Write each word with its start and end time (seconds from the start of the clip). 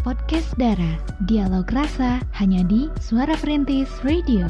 Podcast 0.00 0.56
Dara, 0.56 0.96
dialog 1.28 1.68
rasa 1.68 2.24
hanya 2.40 2.64
di 2.64 2.88
Suara 3.04 3.36
Perintis 3.36 3.92
Radio. 4.00 4.48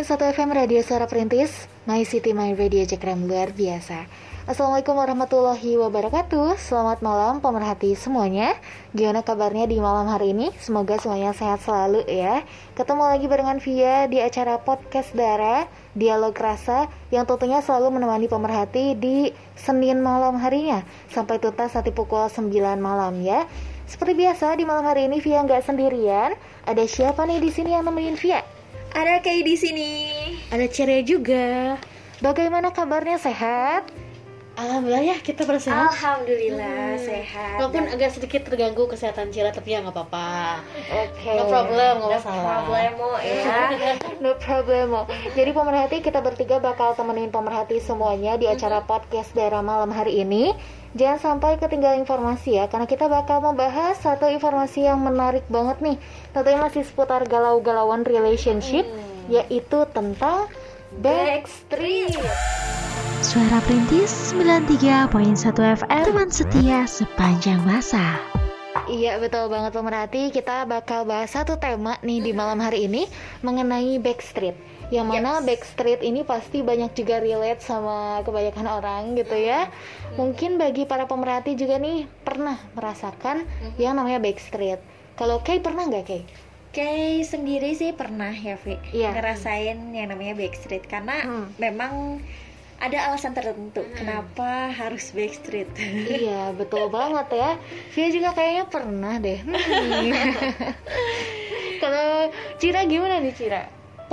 satu 0.00 0.24
FM 0.24 0.56
Radio 0.56 0.80
Suara 0.80 1.04
Perintis, 1.04 1.68
My 1.84 2.08
City 2.08 2.32
My 2.32 2.56
Radio 2.56 2.88
Cekrem 2.88 3.28
luar 3.28 3.52
biasa. 3.52 4.08
Assalamualaikum 4.44 5.00
warahmatullahi 5.00 5.80
wabarakatuh 5.80 6.60
Selamat 6.60 7.00
malam 7.00 7.40
pemerhati 7.40 7.96
semuanya 7.96 8.52
Gimana 8.92 9.24
kabarnya 9.24 9.64
di 9.64 9.80
malam 9.80 10.04
hari 10.04 10.36
ini? 10.36 10.52
Semoga 10.60 11.00
semuanya 11.00 11.32
sehat 11.32 11.64
selalu 11.64 12.04
ya 12.04 12.44
Ketemu 12.76 13.08
lagi 13.08 13.24
barengan 13.24 13.56
Via 13.64 14.04
di 14.04 14.20
acara 14.20 14.60
Podcast 14.60 15.16
Dara 15.16 15.64
Dialog 15.94 16.34
Rasa 16.34 16.90
Yang 17.08 17.34
tentunya 17.34 17.62
selalu 17.64 17.98
menemani 17.98 18.26
pemerhati 18.26 18.98
di 18.98 19.30
Senin 19.54 20.02
malam 20.02 20.36
harinya 20.38 20.82
Sampai 21.10 21.40
tuntas 21.40 21.72
saat 21.74 21.88
pukul 21.94 22.28
9 22.28 22.50
malam 22.78 23.18
ya 23.22 23.48
Seperti 23.88 24.12
biasa 24.18 24.58
di 24.58 24.68
malam 24.68 24.84
hari 24.84 25.08
ini 25.08 25.22
Via 25.22 25.40
nggak 25.40 25.64
sendirian 25.64 26.34
Ada 26.68 26.84
siapa 26.84 27.24
nih 27.24 27.40
di 27.40 27.50
sini 27.54 27.72
yang 27.72 27.86
nemenin 27.86 28.18
Via? 28.20 28.44
Ada 28.94 29.18
Kay 29.26 29.42
di 29.42 29.58
sini. 29.58 29.90
Ada 30.54 30.70
Ceria 30.70 31.02
juga. 31.02 31.74
Bagaimana 32.22 32.70
kabarnya 32.70 33.18
sehat? 33.18 34.03
Alhamdulillah 34.54 35.02
ya 35.02 35.16
kita 35.18 35.42
bersehat. 35.42 35.90
Alhamdulillah 35.90 36.94
hmm. 36.94 37.02
sehat. 37.02 37.58
Walaupun 37.58 37.84
dan... 37.90 37.94
agak 37.98 38.10
sedikit 38.14 38.40
terganggu 38.46 38.86
kesehatan 38.86 39.34
Cila 39.34 39.50
tapi 39.50 39.74
ya 39.74 39.82
nggak 39.82 39.94
apa-apa. 39.94 40.62
Oke. 40.94 41.26
Okay. 41.26 41.38
No 41.42 41.44
problem, 41.50 41.92
nggak 41.98 42.10
no 42.10 42.14
masalah. 42.14 42.42
Problemo 42.62 43.08
ya. 43.18 43.62
no 44.22 44.30
problemo. 44.38 45.00
Jadi 45.34 45.50
pemerhati 45.50 45.96
kita 46.06 46.22
bertiga 46.22 46.62
bakal 46.62 46.94
temenin 46.94 47.34
pemerhati 47.34 47.82
semuanya 47.82 48.38
di 48.38 48.46
acara 48.46 48.78
mm-hmm. 48.78 48.92
podcast 48.94 49.34
daerah 49.34 49.58
malam 49.58 49.90
hari 49.90 50.22
ini. 50.22 50.54
Jangan 50.94 51.18
sampai 51.18 51.58
ketinggalan 51.58 52.06
informasi 52.06 52.54
ya, 52.54 52.70
karena 52.70 52.86
kita 52.86 53.10
bakal 53.10 53.42
membahas 53.42 53.98
satu 53.98 54.30
informasi 54.30 54.86
yang 54.86 55.02
menarik 55.02 55.42
banget 55.50 55.82
nih. 55.82 55.98
Tentunya 56.30 56.62
masih 56.62 56.86
seputar 56.86 57.26
galau-galauan 57.26 58.06
relationship, 58.06 58.86
hmm. 58.86 59.26
yaitu 59.26 59.82
tentang 59.90 60.46
Backstreet. 61.02 62.14
Suara 63.24 63.56
Perintis 63.64 64.36
93.1 64.36 65.08
FM 65.80 65.88
Teman 65.88 66.28
setia 66.28 66.84
sepanjang 66.84 67.56
masa 67.64 68.20
Iya 68.84 69.16
betul 69.16 69.48
banget 69.48 69.72
pemerhati 69.72 70.28
Kita 70.28 70.68
bakal 70.68 71.08
bahas 71.08 71.32
satu 71.32 71.56
tema 71.56 71.96
nih 72.04 72.20
di 72.20 72.36
malam 72.36 72.60
hari 72.60 72.84
ini 72.84 73.08
Mengenai 73.40 73.96
Backstreet 73.96 74.60
Yang 74.92 75.06
mana 75.08 75.40
yes. 75.40 75.44
Backstreet 75.48 76.04
ini 76.04 76.20
pasti 76.20 76.60
banyak 76.60 76.92
juga 76.92 77.24
relate 77.24 77.64
sama 77.64 78.20
kebanyakan 78.28 78.68
orang 78.68 79.16
gitu 79.16 79.40
ya 79.40 79.72
Mungkin 80.20 80.60
bagi 80.60 80.84
para 80.84 81.08
pemerhati 81.08 81.56
juga 81.56 81.80
nih 81.80 82.04
pernah 82.28 82.60
merasakan 82.76 83.48
mm-hmm. 83.48 83.80
yang 83.80 83.96
namanya 83.96 84.20
Backstreet 84.20 84.84
Kalau 85.16 85.40
Kay 85.40 85.64
pernah 85.64 85.88
nggak 85.88 86.04
Kay? 86.04 86.22
Kay 86.74 87.22
sendiri 87.22 87.70
sih 87.78 87.94
pernah 87.94 88.34
ya 88.34 88.58
Vi 88.58 88.74
yeah. 88.90 89.14
ngerasain 89.14 89.94
yang 89.94 90.10
namanya 90.10 90.34
backstreet 90.34 90.82
karena 90.90 91.22
hmm. 91.22 91.54
memang 91.54 92.18
ada 92.84 92.98
alasan 93.08 93.32
tertentu 93.32 93.80
hmm. 93.80 93.96
kenapa 93.96 94.68
harus 94.68 95.08
backstreet. 95.16 95.68
Iya 96.24 96.52
betul 96.52 96.92
banget 96.92 97.32
ya. 97.32 97.50
Via 97.96 98.08
juga 98.12 98.30
kayaknya 98.36 98.64
pernah 98.68 99.14
deh. 99.16 99.40
Hmm. 99.40 100.12
Kalau 101.82 102.28
Cira 102.60 102.84
gimana 102.84 103.24
nih 103.24 103.32
Cira? 103.32 103.62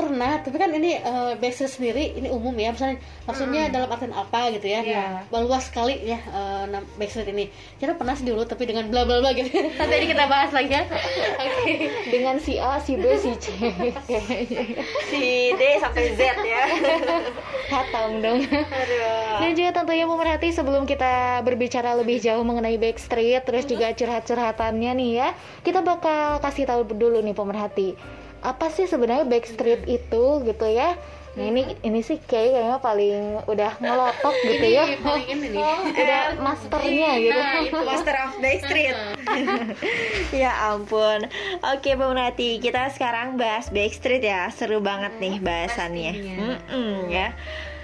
Pernah 0.01 0.41
tapi 0.41 0.57
kan 0.57 0.73
ini 0.73 0.97
uh, 1.05 1.37
backstreet 1.37 1.71
sendiri 1.71 2.17
ini 2.17 2.27
umum 2.33 2.51
ya 2.57 2.73
misalnya 2.73 2.97
maksudnya 3.29 3.69
hmm. 3.69 3.73
dalam 3.77 3.89
artian 3.93 4.13
apa 4.17 4.39
gitu 4.57 4.67
ya 4.67 4.81
yeah. 4.81 5.21
luas 5.29 5.69
sekali 5.69 6.01
ya 6.01 6.19
uh, 6.33 6.65
backstreet 6.97 7.29
ini 7.29 7.53
kita 7.77 7.93
pernah 7.93 8.17
sih 8.17 8.25
dulu 8.25 8.41
tapi 8.43 8.65
dengan 8.65 8.89
bla 8.89 9.05
bla 9.05 9.21
bla 9.21 9.31
gitu 9.37 9.53
nanti 9.79 9.93
ini 10.01 10.07
kita 10.09 10.25
bahas 10.25 10.49
lagi 10.49 10.73
ya 10.73 10.83
okay. 10.89 11.75
dengan 12.09 12.35
si 12.41 12.57
A 12.57 12.81
si 12.81 12.97
B 12.97 13.05
si 13.21 13.31
C 13.37 13.47
si 15.13 15.23
D 15.53 15.61
sampai 15.77 16.17
Z 16.17 16.21
ya 16.41 16.63
hatang 17.71 18.19
dong 18.19 18.41
Aduh. 18.49 19.37
dan 19.39 19.51
juga 19.55 19.69
tentunya 19.71 20.05
pemerhati 20.09 20.49
sebelum 20.51 20.83
kita 20.83 21.39
berbicara 21.45 21.95
lebih 21.95 22.19
jauh 22.19 22.43
mengenai 22.43 22.75
backstreet 22.75 23.47
terus 23.47 23.63
juga 23.69 23.93
curhat-curhatannya 23.95 24.91
nih 24.97 25.11
ya 25.21 25.29
kita 25.63 25.79
bakal 25.79 26.41
kasih 26.43 26.67
tahu 26.67 26.83
dulu 26.91 27.23
nih 27.23 27.35
pemerhati 27.37 28.20
apa 28.41 28.73
sih 28.73 28.89
sebenarnya 28.89 29.29
Backstreet 29.29 29.85
itu 29.85 30.41
gitu 30.45 30.65
ya 30.65 30.97
Nah 31.31 31.47
ini 31.47 31.63
ini 31.79 32.03
sih 32.03 32.19
kayak 32.19 32.51
kayaknya 32.51 32.77
paling 32.83 33.39
udah 33.47 33.71
ngelotok 33.79 34.35
gitu 34.51 34.67
ini, 34.67 34.75
ya. 34.75 34.83
Paling 34.99 35.27
ini 35.31 35.47
nih. 35.55 35.63
Oh, 35.63 35.79
udah 36.03 36.23
masternya 36.43 37.07
nah, 37.07 37.23
gitu. 37.23 37.39
Itu 37.71 37.79
master 37.89 38.15
of 38.19 38.33
Backstreet. 38.43 38.97
ya 40.35 40.51
ampun. 40.75 41.31
Oke 41.71 41.95
Bu 41.95 42.11
Nati, 42.11 42.59
kita 42.59 42.91
sekarang 42.91 43.39
bahas 43.39 43.71
Backstreet 43.71 44.27
ya. 44.27 44.51
Seru 44.51 44.83
banget 44.83 45.15
nih 45.23 45.39
bahasannya. 45.39 46.13
Mm 46.19 46.55
-mm, 46.67 46.95
ya. 47.07 47.31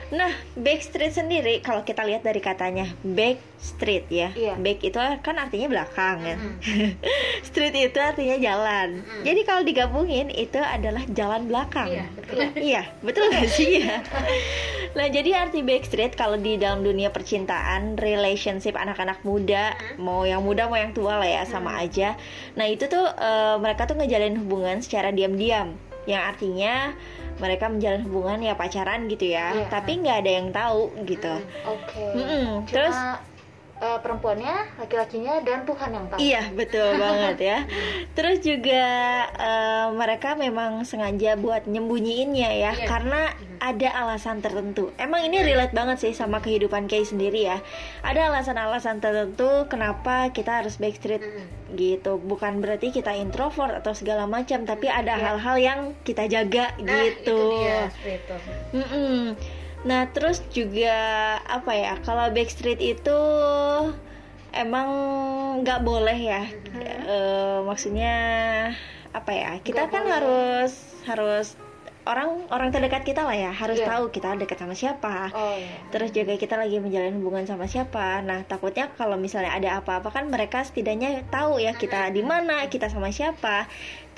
Nah, 0.08 0.32
backstreet 0.56 1.12
sendiri 1.12 1.60
kalau 1.60 1.84
kita 1.84 2.08
lihat 2.08 2.24
dari 2.24 2.40
katanya 2.40 2.88
backstreet 3.04 4.08
ya. 4.08 4.32
Iya. 4.32 4.56
Back 4.56 4.80
itu 4.80 4.96
kan 4.96 5.36
artinya 5.36 5.68
belakang 5.68 6.24
ya. 6.24 6.36
Mm 6.40 6.52
-hmm. 6.64 6.90
Street 7.52 7.76
itu 7.76 8.00
artinya 8.00 8.40
jalan. 8.40 9.04
Mm 9.04 9.04
-hmm. 9.04 9.22
Jadi 9.28 9.42
kalau 9.44 9.62
digabungin 9.68 10.32
itu 10.32 10.64
adalah 10.64 11.04
jalan 11.12 11.52
belakang. 11.52 11.92
Iya, 11.92 12.06
betul. 12.16 12.40
iya, 12.72 12.84
betul 13.04 13.28
gak 13.36 13.52
sih 13.52 13.84
ya? 13.84 14.00
nah, 14.96 15.12
jadi 15.12 15.44
arti 15.44 15.60
backstreet 15.68 16.16
kalau 16.16 16.40
di 16.40 16.56
dalam 16.56 16.88
dunia 16.88 17.12
percintaan, 17.12 18.00
relationship 18.00 18.80
anak-anak 18.80 19.20
muda, 19.28 19.76
mm 19.76 20.00
-hmm. 20.00 20.00
mau 20.00 20.24
yang 20.24 20.40
muda 20.40 20.72
mau 20.72 20.80
yang 20.80 20.96
tua 20.96 21.20
lah 21.20 21.28
ya, 21.28 21.44
sama 21.44 21.76
mm 21.76 21.76
-hmm. 21.76 21.84
aja. 21.84 22.10
Nah, 22.56 22.66
itu 22.72 22.88
tuh 22.88 23.04
uh, 23.04 23.60
mereka 23.60 23.84
tuh 23.84 24.00
ngejalin 24.00 24.40
hubungan 24.40 24.80
secara 24.80 25.12
diam-diam. 25.12 25.76
Yang 26.08 26.24
artinya 26.24 26.96
mereka 27.38 27.70
menjalin 27.70 28.04
hubungan 28.06 28.40
ya 28.42 28.54
pacaran 28.58 29.06
gitu 29.08 29.30
ya 29.30 29.54
yeah. 29.54 29.70
tapi 29.70 30.02
nggak 30.02 30.18
ada 30.26 30.32
yang 30.42 30.48
tahu 30.50 30.90
gitu 31.06 31.34
oke 31.66 31.82
okay. 31.90 32.12
mm 32.18 32.26
-mm. 32.26 32.48
terus 32.70 32.98
uh, 33.82 34.00
perempuannya, 34.02 34.80
laki-lakinya 34.82 35.42
dan 35.46 35.64
Tuhan 35.66 35.90
yang 35.94 36.06
tahu. 36.10 36.18
Iya, 36.20 36.44
betul 36.54 36.90
banget 37.04 37.38
ya. 37.42 37.58
Terus 38.18 38.38
juga 38.42 38.86
uh, 39.38 39.88
mereka 39.94 40.34
memang 40.34 40.84
sengaja 40.84 41.38
buat 41.38 41.66
nyembunyiinnya 41.70 42.50
ya, 42.54 42.72
iya. 42.74 42.88
karena 42.90 43.34
ada 43.58 43.90
alasan 44.06 44.42
tertentu. 44.42 44.94
Emang 45.02 45.26
ini 45.26 45.42
relate 45.42 45.74
banget 45.74 45.98
sih 46.02 46.14
sama 46.14 46.42
kehidupan 46.42 46.86
Kay 46.86 47.06
sendiri 47.06 47.50
ya. 47.50 47.58
Ada 48.06 48.30
alasan-alasan 48.34 49.02
tertentu 49.02 49.66
kenapa 49.70 50.30
kita 50.30 50.62
harus 50.62 50.78
backstreet 50.78 51.22
gitu. 51.74 52.22
Bukan 52.22 52.62
berarti 52.62 52.94
kita 52.94 53.14
introvert 53.18 53.82
atau 53.82 53.94
segala 53.98 54.30
macam, 54.30 54.64
tapi 54.64 54.88
ada 54.88 55.18
iya. 55.18 55.24
hal-hal 55.32 55.58
yeah. 55.58 55.68
yang 55.68 55.80
kita 56.06 56.24
jaga 56.30 56.74
nah, 56.80 57.02
gitu. 57.02 57.38
Itu 57.38 57.38
dia, 57.62 57.82
itu. 58.06 58.36
Mm 58.78 58.88
-mm. 58.88 59.22
Nah 59.86 60.10
terus 60.10 60.42
juga 60.50 60.98
apa 61.46 61.72
ya 61.78 61.94
kalau 62.02 62.34
Backstreet 62.34 62.82
itu 62.82 63.20
emang 64.58 64.90
nggak 65.62 65.82
boleh 65.86 66.18
ya 66.18 66.44
mm-hmm. 66.50 67.02
e, 67.06 67.18
maksudnya 67.66 68.16
apa 69.14 69.32
ya 69.34 69.52
kita 69.62 69.86
gak 69.86 69.92
kan 69.94 70.04
boleh. 70.06 70.14
harus 70.14 70.74
harus 71.06 71.48
orang 72.08 72.48
orang 72.50 72.72
terdekat 72.72 73.04
kita 73.04 73.28
lah 73.28 73.36
ya 73.36 73.52
harus 73.52 73.84
yeah. 73.84 73.90
tahu 73.92 74.10
kita 74.10 74.40
dekat 74.40 74.58
sama 74.58 74.74
siapa 74.74 75.30
oh, 75.36 75.60
yeah. 75.60 75.92
terus 75.92 76.16
juga 76.16 76.40
kita 76.40 76.56
lagi 76.56 76.80
menjalin 76.80 77.20
hubungan 77.20 77.44
sama 77.44 77.68
siapa 77.68 78.24
nah 78.24 78.48
takutnya 78.48 78.88
kalau 78.96 79.20
misalnya 79.20 79.52
ada 79.52 79.84
apa-apa 79.84 80.10
kan 80.10 80.32
mereka 80.32 80.64
setidaknya 80.64 81.28
tahu 81.28 81.60
ya 81.60 81.76
kita 81.76 82.10
di 82.16 82.24
mana 82.24 82.64
kita 82.72 82.88
sama 82.88 83.12
siapa 83.12 83.68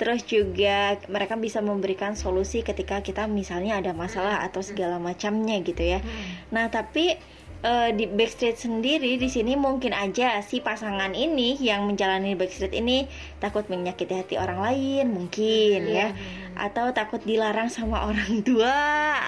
terus 0.00 0.24
juga 0.24 0.96
mereka 1.12 1.36
bisa 1.36 1.60
memberikan 1.60 2.16
solusi 2.16 2.64
ketika 2.64 3.04
kita 3.04 3.28
misalnya 3.28 3.76
ada 3.76 3.92
masalah 3.92 4.40
atau 4.40 4.64
segala 4.64 4.96
macamnya 4.96 5.60
gitu 5.60 5.84
ya 5.84 6.00
hmm. 6.00 6.48
nah 6.48 6.72
tapi 6.72 7.20
uh, 7.64 7.90
di 7.92 8.08
Backstreet 8.08 8.56
sendiri 8.56 9.20
di 9.20 9.28
sini 9.28 9.54
mungkin 9.60 9.92
aja 9.92 10.40
si 10.40 10.64
pasangan 10.64 11.12
ini 11.12 11.60
yang 11.60 11.84
menjalani 11.84 12.32
Backstreet 12.32 12.72
ini 12.72 13.04
takut 13.38 13.68
menyakiti 13.68 14.16
hati 14.16 14.34
orang 14.40 14.64
lain 14.64 15.12
mungkin 15.12 15.84
hmm. 15.84 15.92
ya 15.92 16.08
atau 16.56 16.92
takut 16.96 17.20
dilarang 17.24 17.68
sama 17.68 18.04
orang 18.08 18.40
tua 18.40 18.80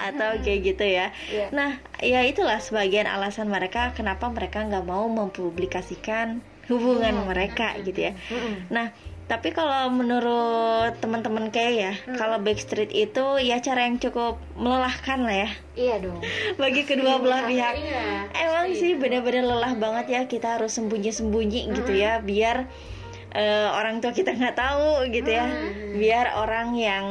atau 0.09 0.37
kayak 0.41 0.59
gitu 0.73 0.85
ya. 0.85 1.07
Yeah. 1.31 1.49
Nah, 1.53 1.79
ya 2.01 2.25
itulah 2.25 2.59
sebagian 2.59 3.07
alasan 3.07 3.49
mereka 3.49 3.95
kenapa 3.95 4.29
mereka 4.29 4.65
nggak 4.65 4.85
mau 4.85 5.07
mempublikasikan 5.09 6.43
hubungan 6.67 7.23
hmm. 7.23 7.27
mereka 7.27 7.75
gitu 7.83 8.11
ya. 8.11 8.13
Nah, 8.71 8.95
tapi 9.23 9.55
kalau 9.55 9.87
menurut 9.87 10.99
teman-teman 10.99 11.47
kayak 11.47 11.73
ya, 11.73 11.93
hmm. 11.95 12.19
kalau 12.19 12.43
Backstreet 12.43 12.91
itu 12.91 13.23
ya 13.39 13.63
cara 13.63 13.87
yang 13.87 13.95
cukup 13.95 14.35
melelahkan 14.59 15.23
lah 15.23 15.35
ya. 15.47 15.49
Iya 15.79 15.95
dong. 16.03 16.19
Bagi 16.61 16.83
kedua 16.83 17.23
belah 17.23 17.47
pihak. 17.47 17.73
Iya. 17.79 18.27
Emang 18.35 18.75
sih 18.75 18.99
benar-benar 18.99 19.47
lelah 19.47 19.73
banget 19.79 20.05
ya 20.11 20.21
kita 20.27 20.59
harus 20.59 20.75
sembunyi-sembunyi 20.75 21.61
hmm. 21.65 21.73
gitu 21.79 21.93
ya 21.95 22.19
biar 22.19 22.67
uh, 23.31 23.67
orang 23.79 24.03
tua 24.03 24.11
kita 24.11 24.35
nggak 24.35 24.59
tahu 24.59 25.07
gitu 25.07 25.29
ya. 25.31 25.47
Hmm. 25.47 25.95
Biar 25.95 26.25
orang 26.35 26.75
yang 26.75 27.05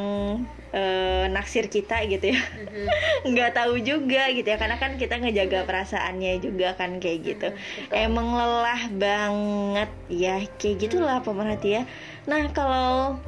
uh, 0.73 1.25
naksir 1.31 1.69
kita 1.69 2.05
gitu 2.09 2.33
ya. 2.35 2.41
Mm-hmm. 2.41 2.87
nggak 3.33 3.51
tahu 3.55 3.79
juga 3.81 4.29
gitu 4.33 4.49
ya 4.49 4.59
karena 4.59 4.77
kan 4.81 4.99
kita 4.99 5.21
ngejaga 5.21 5.69
perasaannya 5.69 6.43
juga 6.43 6.75
kan 6.75 6.99
kayak 6.99 7.19
gitu. 7.23 7.49
mm-hmm. 7.53 7.95
emang 7.95 8.33
lelah 8.35 8.83
banget 8.93 9.91
ya 10.11 10.43
kayak 10.59 10.77
gitulah 10.89 11.21
pemerhati 11.21 11.81
ya 11.81 11.83
nah 12.27 12.43
kalau 12.51 13.21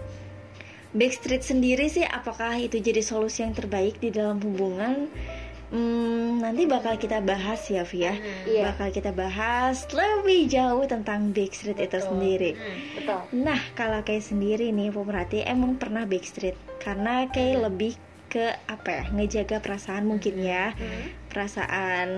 Backstreet 0.95 1.43
sendiri 1.43 1.91
sih 1.91 2.07
apakah 2.07 2.55
itu 2.55 2.79
jadi 2.79 3.03
solusi 3.03 3.43
yang 3.43 3.51
terbaik 3.51 3.99
di 3.99 4.15
dalam 4.15 4.39
hubungan 4.39 5.11
Hmm, 5.75 6.39
nanti 6.39 6.71
bakal 6.71 6.95
kita 6.95 7.19
bahas 7.19 7.59
ya 7.67 7.83
Via. 7.83 8.15
Hmm. 8.15 8.47
Iya. 8.47 8.63
Bakal 8.71 8.95
kita 8.95 9.11
bahas 9.11 9.91
lebih 9.91 10.47
jauh 10.47 10.87
tentang 10.87 11.35
Backstreet 11.35 11.75
Betul. 11.75 11.87
itu 11.91 11.99
sendiri. 11.99 12.51
Hmm. 12.55 12.79
Betul. 12.95 13.21
Nah, 13.43 13.61
kalau 13.75 13.99
kayak 14.07 14.23
sendiri 14.23 14.71
nih 14.71 14.95
pemerhati 14.95 15.43
emang 15.43 15.75
pernah 15.75 16.07
Backstreet 16.07 16.55
karena 16.79 17.27
kayak 17.35 17.59
hmm. 17.59 17.65
lebih 17.67 17.93
ke 18.35 18.51
apa 18.67 18.89
ya 18.91 19.05
ngejaga 19.15 19.63
perasaan 19.63 20.11
mungkin 20.11 20.35
ya 20.43 20.75
hmm. 20.75 21.31
perasaan 21.31 22.09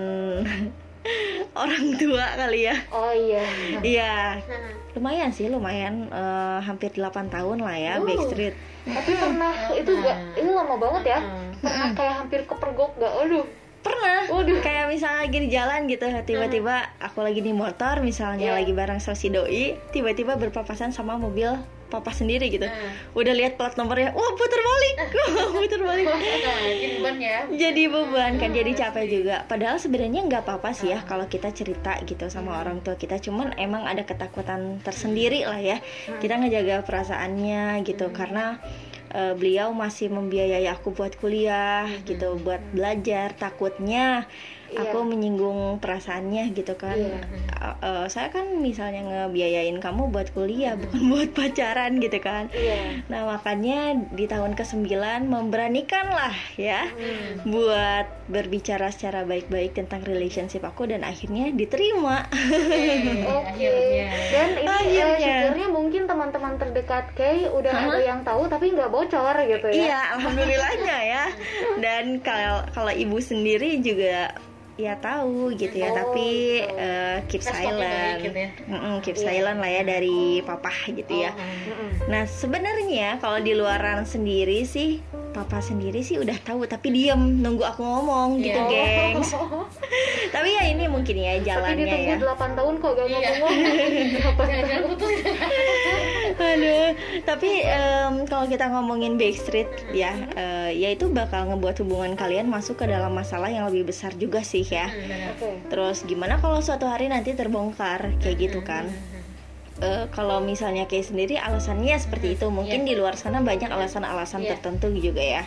orang 1.61 1.85
tua 1.93 2.25
kali 2.33 2.65
ya 2.65 2.75
oh 2.89 3.13
iya 3.13 3.45
iya 3.85 4.13
lumayan 4.97 5.29
sih 5.29 5.45
lumayan 5.45 6.09
uh, 6.09 6.57
hampir 6.65 6.89
8 6.89 7.29
tahun 7.29 7.61
lah 7.61 7.77
ya 7.77 7.93
uh, 8.01 8.05
Backstreet 8.05 8.57
tapi 8.89 9.13
pernah 9.13 9.53
itu 9.77 9.91
gak 10.01 10.17
ini 10.41 10.49
lama 10.49 10.75
banget 10.81 11.03
ya 11.05 11.19
pernah 11.61 11.89
kayak 11.93 12.15
hampir 12.23 12.41
kepergok 12.45 12.91
gak? 12.99 13.13
Aduh. 13.25 13.45
Pernah. 13.77 14.19
Waduh. 14.33 14.59
kayak 14.59 14.91
misalnya 14.91 15.19
lagi 15.23 15.37
di 15.39 15.49
jalan 15.53 15.79
gitu 15.87 16.05
tiba-tiba 16.27 16.75
aku 16.99 17.23
lagi 17.23 17.39
di 17.39 17.55
motor 17.55 18.03
misalnya 18.03 18.51
yeah. 18.51 18.57
lagi 18.59 18.75
bareng 18.75 18.99
sosi 18.99 19.31
doi 19.31 19.79
tiba-tiba 19.95 20.35
berpapasan 20.35 20.91
sama 20.91 21.15
mobil 21.15 21.55
papa 21.87 22.11
sendiri 22.11 22.51
gitu. 22.51 22.67
Uh. 22.67 22.91
udah 23.15 23.33
lihat 23.33 23.55
plat 23.55 23.73
nomornya 23.79 24.11
wah 24.11 24.31
putar 24.35 24.59
balik. 24.59 24.95
Putar 25.55 25.81
balik. 25.81 26.05
Jadi 26.11 26.87
beban 26.99 27.17
ya. 27.17 27.39
Jadi 27.47 27.83
beban 27.87 28.33
kan 28.37 28.49
jadi 28.51 28.71
capek 28.75 29.05
juga. 29.07 29.35
Padahal 29.47 29.79
sebenarnya 29.79 30.21
nggak 30.27 30.43
apa-apa 30.43 30.75
sih 30.75 30.91
ya 30.91 31.01
kalau 31.07 31.25
kita 31.31 31.55
cerita 31.55 31.95
gitu 32.03 32.27
sama 32.27 32.59
orang 32.59 32.83
tua 32.83 32.99
kita. 32.99 33.17
Cuman 33.23 33.55
emang 33.55 33.87
ada 33.87 34.03
ketakutan 34.03 34.83
tersendiri 34.83 35.47
lah 35.47 35.59
ya. 35.59 35.79
Kita 36.19 36.35
ngejaga 36.37 36.83
perasaannya 36.83 37.81
gitu 37.87 38.11
karena 38.11 38.59
uh, 39.13 39.33
beliau 39.39 39.71
masih 39.75 40.07
membiayai 40.11 40.67
aku 40.75 40.91
buat 40.97 41.13
kuliah 41.21 41.87
gitu 42.07 42.39
buat 42.41 42.61
belajar. 42.75 43.35
Takutnya 43.37 44.27
iya. 44.71 44.91
aku 44.91 44.97
menyinggung 45.07 45.79
perasaannya 45.79 46.51
gitu 46.51 46.73
kan 46.75 46.97
iya. 46.97 47.19
uh, 47.57 47.75
uh, 47.79 48.03
saya 48.11 48.29
kan 48.33 48.59
misalnya 48.59 49.03
ngebiayain 49.05 49.79
kamu 49.79 50.11
buat 50.11 50.31
kuliah 50.35 50.75
hmm. 50.75 50.81
bukan 50.87 51.01
buat 51.13 51.29
pacaran 51.31 51.91
gitu 52.03 52.19
kan 52.19 52.51
iya. 52.51 53.03
nah 53.07 53.27
makanya 53.27 53.95
di 54.13 54.25
tahun 54.27 54.53
ke-9 54.57 54.87
memberanikan 55.27 56.11
lah 56.11 56.35
ya 56.59 56.87
hmm. 56.87 57.47
buat 57.47 58.07
berbicara 58.27 58.91
secara 58.91 59.23
baik-baik 59.23 59.75
tentang 59.75 60.03
relationship 60.03 60.67
aku 60.67 60.87
dan 60.91 61.07
akhirnya 61.07 61.55
diterima 61.55 62.27
oke 63.39 63.55
okay. 63.55 64.11
dan 64.31 64.49
ini 64.59 64.67
eh, 64.67 64.75
akhirnya. 64.75 65.07
Uh, 65.07 65.19
syukurnya 65.19 65.67
mungkin 65.71 66.01
teman-teman 66.05 66.53
terdekat 66.59 67.05
Kay 67.15 67.47
udah 67.47 67.71
huh? 67.71 67.87
ada 67.95 68.03
yang 68.03 68.21
tahu 68.27 68.51
tapi 68.51 68.75
nggak 68.75 68.91
bocor 68.91 69.35
gitu 69.47 69.67
ya 69.71 69.79
iya 69.79 69.99
alhamdulillahnya 70.19 70.97
ya 71.07 71.25
dan 71.83 72.19
kalau 72.19 72.67
kalau 72.75 72.91
ibu 72.91 73.17
sendiri 73.23 73.79
juga 73.79 74.35
ya 74.77 74.93
tahu 75.01 75.57
gitu 75.57 75.73
ya 75.73 75.89
oh, 75.89 75.95
tapi 75.97 76.61
uh, 76.69 77.17
keep 77.25 77.41
silent 77.41 78.21
gitu 78.21 78.37
ya? 78.37 78.49
mm 78.53 78.77
-mm, 78.77 78.95
keep 79.01 79.17
yeah. 79.17 79.25
silent 79.25 79.57
lah 79.57 79.69
ya 79.73 79.81
dari 79.81 80.45
papa 80.45 80.69
gitu 80.93 81.13
ya. 81.17 81.33
oh, 81.33 81.41
ya 81.41 81.73
mm 81.73 81.89
nah 82.07 82.23
sebenarnya 82.23 83.19
kalau 83.19 83.43
di 83.43 83.51
luaran 83.51 84.07
sendiri 84.07 84.63
sih 84.63 85.03
papa 85.35 85.59
sendiri 85.59 86.01
sih 86.01 86.17
udah 86.17 86.33
tahu 86.41 86.63
tapi 86.65 86.89
diem 86.89 87.19
nunggu 87.43 87.67
aku 87.67 87.83
ngomong 87.83 88.39
gitu 88.39 88.57
yeah. 88.71 89.11
gengs 89.11 89.35
tapi 90.33 90.49
ya 90.55 90.63
ini 90.71 90.87
mungkin 90.87 91.13
ya 91.19 91.37
jalannya 91.43 91.83
tapi 91.83 91.83
ditunggu 91.83 92.25
ya 92.25 92.35
8 92.37 92.57
tahun 92.57 92.73
kok 92.79 92.91
gak 92.95 93.07
iya. 93.11 93.17
ngomong 93.37 93.53
aduh 96.37 96.93
tapi 97.25 97.65
um, 97.65 98.23
kalau 98.29 98.45
kita 98.45 98.69
ngomongin 98.69 99.17
Backstreet 99.17 99.67
ya 99.89 100.13
uh, 100.37 100.69
ya 100.69 100.93
itu 100.93 101.09
bakal 101.09 101.49
ngebuat 101.49 101.81
hubungan 101.81 102.13
kalian 102.13 102.45
masuk 102.45 102.77
ke 102.77 102.85
dalam 102.85 103.11
masalah 103.13 103.49
yang 103.49 103.65
lebih 103.67 103.89
besar 103.89 104.13
juga 104.13 104.45
sih 104.45 104.63
ya. 104.63 104.89
Terus 105.67 106.05
gimana 106.05 106.37
kalau 106.37 106.61
suatu 106.61 106.85
hari 106.85 107.09
nanti 107.09 107.33
terbongkar 107.33 108.13
kayak 108.21 108.37
gitu 108.37 108.61
kan? 108.61 108.85
Uh, 109.77 110.09
kalau 110.09 110.41
misalnya 110.41 110.89
kayak 110.89 111.05
sendiri 111.05 111.37
alasannya 111.37 111.93
seperti 111.97 112.33
itu. 112.33 112.49
Mungkin 112.49 112.85
yeah. 112.85 112.89
di 112.89 112.93
luar 112.97 113.13
sana 113.13 113.41
banyak 113.45 113.69
alasan-alasan 113.69 114.45
yeah. 114.45 114.57
tertentu 114.57 114.89
juga 114.97 115.21
ya 115.21 115.43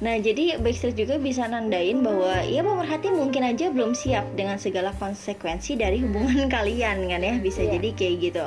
nah 0.00 0.16
jadi 0.16 0.56
Backstreet 0.56 0.96
juga 0.96 1.20
bisa 1.20 1.44
nandain 1.44 2.00
bahwa 2.00 2.40
ya 2.48 2.64
pemerhati 2.64 3.12
mungkin 3.12 3.44
aja 3.44 3.68
belum 3.68 3.92
siap 3.92 4.32
dengan 4.32 4.56
segala 4.56 4.96
konsekuensi 4.96 5.76
dari 5.76 6.00
hubungan 6.00 6.48
kalian 6.56 7.04
kan 7.04 7.20
ya? 7.20 7.36
Bisa 7.36 7.60
yeah. 7.60 7.76
jadi 7.76 7.88
kayak 7.92 8.16
gitu. 8.24 8.44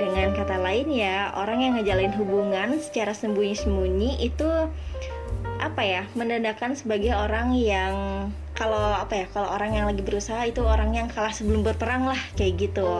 Dengan 0.00 0.32
kata 0.32 0.56
lain 0.56 0.88
ya 0.88 1.36
orang 1.36 1.60
yang 1.60 1.72
ngejalin 1.76 2.16
hubungan 2.16 2.80
secara 2.80 3.12
sembunyi-sembunyi 3.12 4.24
itu 4.24 4.48
apa 5.58 5.82
ya 5.82 6.02
menandakan 6.14 6.78
sebagai 6.78 7.12
orang 7.18 7.50
yang 7.52 7.94
kalau 8.54 8.94
apa 8.94 9.22
ya 9.22 9.26
kalau 9.30 9.50
orang 9.50 9.74
yang 9.74 9.86
lagi 9.86 10.02
berusaha 10.02 10.46
itu 10.46 10.62
orang 10.62 10.94
yang 10.94 11.06
kalah 11.10 11.30
sebelum 11.30 11.62
berperang 11.62 12.08
lah 12.08 12.18
kayak 12.34 12.58
gitu. 12.58 12.90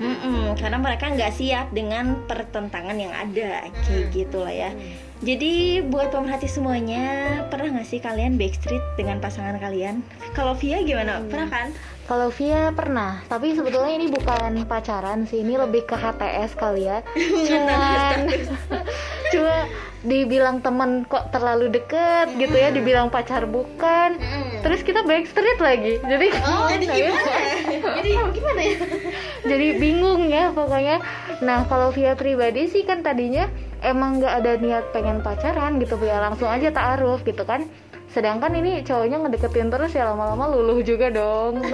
Mm 0.00 0.16
-mm, 0.16 0.42
karena 0.56 0.80
mereka 0.80 1.12
nggak 1.12 1.34
siap 1.36 1.70
dengan 1.76 2.24
pertentangan 2.24 2.96
yang 2.96 3.12
ada 3.12 3.68
kayak 3.84 4.10
gitu 4.16 4.42
lah 4.42 4.54
ya 4.54 4.72
jadi 5.22 5.86
buat 5.86 6.10
pemerhati 6.10 6.50
semuanya 6.50 7.38
pernah 7.46 7.78
nggak 7.78 7.86
sih 7.86 8.02
kalian 8.02 8.34
backstreet 8.34 8.82
dengan 8.98 9.22
pasangan 9.22 9.54
kalian? 9.62 10.02
Kalau 10.34 10.58
Via 10.58 10.82
gimana? 10.82 11.22
Hmm. 11.22 11.30
pernah 11.30 11.48
kan 11.48 11.66
kalau 12.02 12.34
Via 12.34 12.74
pernah, 12.74 13.22
tapi 13.30 13.54
sebetulnya 13.54 13.94
ini 13.94 14.10
bukan 14.10 14.66
pacaran 14.66 15.22
sih, 15.22 15.46
ini 15.46 15.54
lebih 15.54 15.86
ke 15.86 15.94
HTS 15.94 16.58
kali 16.58 16.90
ya. 16.90 16.98
Cuman, 17.48 18.26
cuma 19.32 19.56
dibilang 20.02 20.58
temen 20.58 21.06
kok 21.06 21.30
terlalu 21.30 21.70
deket 21.70 22.34
gitu 22.34 22.58
ya, 22.58 22.74
dibilang 22.74 23.06
pacar 23.06 23.46
bukan. 23.46 24.18
Terus 24.66 24.82
kita 24.82 25.06
backstreet 25.06 25.62
lagi, 25.62 26.02
jadi 26.02 26.26
oh, 26.42 26.66
jadi 26.74 26.86
gimana? 26.90 27.32
jadi 27.96 28.10
gimana 28.34 28.60
ya? 28.60 28.78
jadi 29.46 29.66
bingung 29.78 30.22
ya 30.26 30.50
pokoknya. 30.50 30.96
Nah 31.38 31.70
kalau 31.70 31.94
Via 31.94 32.18
pribadi 32.18 32.66
sih 32.66 32.82
kan 32.82 33.06
tadinya 33.06 33.46
emang 33.78 34.18
nggak 34.18 34.34
ada 34.42 34.52
niat 34.58 34.84
pengen 34.90 35.22
pacaran 35.22 35.78
gitu, 35.78 35.94
Via 36.02 36.18
langsung 36.18 36.50
aja 36.50 36.74
taaruf 36.74 37.22
gitu 37.22 37.46
kan 37.46 37.70
sedangkan 38.12 38.52
ini 38.52 38.84
cowoknya 38.84 39.24
ngedeketin 39.24 39.72
terus 39.72 39.96
ya 39.96 40.12
lama-lama 40.12 40.52
luluh 40.52 40.84
juga 40.84 41.08
dong. 41.08 41.64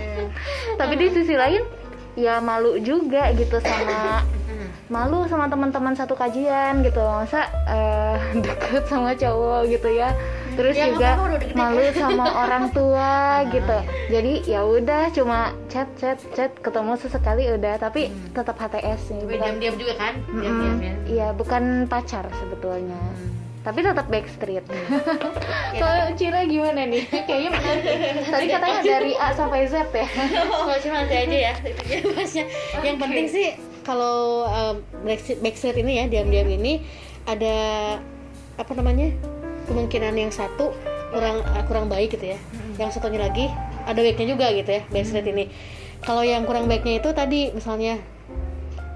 Tapi 0.80 0.94
di 0.98 1.06
sisi 1.14 1.38
lain 1.38 1.62
ya 2.18 2.42
malu 2.42 2.82
juga 2.82 3.30
gitu 3.38 3.62
sama 3.62 4.26
malu 4.90 5.22
sama 5.30 5.46
teman-teman 5.46 5.94
satu 5.94 6.18
kajian 6.18 6.82
gitu. 6.82 6.98
Masa 6.98 7.46
uh, 7.70 8.18
deket 8.44 8.90
sama 8.90 9.14
cowok 9.14 9.70
gitu 9.70 9.88
ya. 9.94 10.10
Terus 10.58 10.74
ya, 10.74 10.90
juga 10.90 11.14
malu 11.54 11.86
sama 11.94 12.26
orang 12.42 12.74
tua 12.74 13.46
gitu. 13.54 13.78
Jadi 14.10 14.50
ya 14.50 14.66
udah 14.66 15.14
cuma 15.14 15.54
chat 15.70 15.86
chat 15.94 16.18
chat 16.34 16.50
ketemu 16.58 16.98
sesekali 16.98 17.46
udah. 17.54 17.78
Tapi 17.78 18.10
hmm. 18.10 18.34
tetap 18.34 18.58
HTS 18.58 19.14
nih 19.14 19.24
bukan 19.30 19.38
diam-diam 19.38 19.76
juga 19.78 19.94
kan? 19.94 20.14
Diam-diam 20.26 20.78
ya. 20.82 20.94
Iya 21.06 21.28
bukan 21.38 21.86
pacar 21.86 22.26
sebetulnya. 22.42 22.98
Hmm 22.98 23.37
tapi 23.68 23.84
tetap 23.84 24.08
backstreet. 24.08 24.64
Kalau 25.76 26.04
Cira 26.16 26.40
gimana 26.48 26.88
nih? 26.88 27.04
Kayaknya 27.28 27.50
menarik. 27.52 27.84
Tadi 28.24 28.46
katanya 28.48 28.80
dari 28.80 29.12
A 29.20 29.28
sampai 29.36 29.68
Z 29.68 29.92
ya. 29.92 30.08
Oh, 30.48 30.72
cuma 30.80 31.04
nanti 31.04 31.14
aja 31.20 31.38
ya. 31.52 31.54
Okay. 31.60 32.48
Yang 32.80 32.96
penting 32.96 33.26
sih 33.28 33.48
kalau 33.84 34.48
um, 34.48 34.80
backstreet 35.44 35.76
ini 35.84 36.00
ya 36.00 36.04
diam-diam 36.08 36.48
ini 36.48 36.80
ada 37.28 37.56
apa 38.56 38.72
namanya 38.72 39.12
kemungkinan 39.68 40.16
yang 40.16 40.32
satu 40.32 40.72
kurang 41.12 41.44
uh, 41.44 41.64
kurang 41.68 41.92
baik 41.92 42.16
gitu 42.16 42.32
ya. 42.32 42.40
Yang 42.80 42.96
satunya 42.96 43.20
lagi 43.20 43.52
ada 43.84 44.00
baiknya 44.00 44.32
juga 44.32 44.48
gitu 44.56 44.80
ya 44.80 44.82
backstreet 44.88 45.28
ini. 45.28 45.52
Kalau 46.08 46.24
yang 46.24 46.48
kurang 46.48 46.72
baiknya 46.72 47.04
itu 47.04 47.12
tadi 47.12 47.52
misalnya 47.52 48.00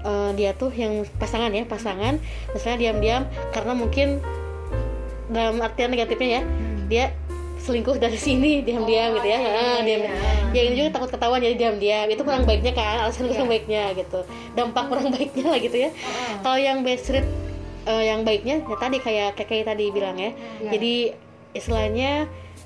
uh, 0.01 0.33
dia 0.33 0.57
tuh 0.57 0.73
yang 0.73 1.05
pasangan 1.21 1.53
ya 1.53 1.61
pasangan 1.69 2.17
misalnya 2.57 2.89
diam-diam 2.89 3.23
karena 3.53 3.77
mungkin 3.77 4.17
dalam 5.33 5.57
artian 5.59 5.89
negatifnya 5.89 6.29
ya. 6.39 6.41
Hmm. 6.45 6.85
dia 6.87 7.05
selingkuh 7.63 7.95
dari 7.95 8.19
sini 8.19 8.59
diam-diam 8.59 9.15
oh, 9.15 9.23
gitu 9.23 9.27
ya. 9.31 9.39
iya, 9.39 9.49
iya, 9.55 9.81
diam. 9.87 10.01
iya. 10.03 10.13
ya 10.51 10.61
ini 10.67 10.73
juga 10.75 10.89
takut 10.99 11.09
ketahuan 11.15 11.39
jadi 11.39 11.55
diam-diam. 11.55 12.07
Itu 12.11 12.21
kurang 12.27 12.43
baiknya 12.43 12.75
kan 12.75 13.07
alasan 13.07 13.31
kurang 13.31 13.47
iya. 13.47 13.53
baiknya 13.55 13.83
gitu. 13.95 14.19
Dampak 14.53 14.83
kurang 14.91 15.07
baiknya 15.15 15.45
lah 15.47 15.59
gitu 15.63 15.77
ya. 15.79 15.89
Uh. 15.89 16.43
kalau 16.43 16.59
yang 16.59 16.77
backstreet 16.83 17.25
uh, 17.87 18.03
yang 18.03 18.27
baiknya 18.27 18.67
ya 18.67 18.75
tadi 18.75 18.97
kayak 18.99 19.39
kayak 19.39 19.65
tadi 19.65 19.85
bilang 19.95 20.19
ya. 20.19 20.35
yeah. 20.35 20.71
jadi 20.75 20.93
istilahnya 21.55 22.11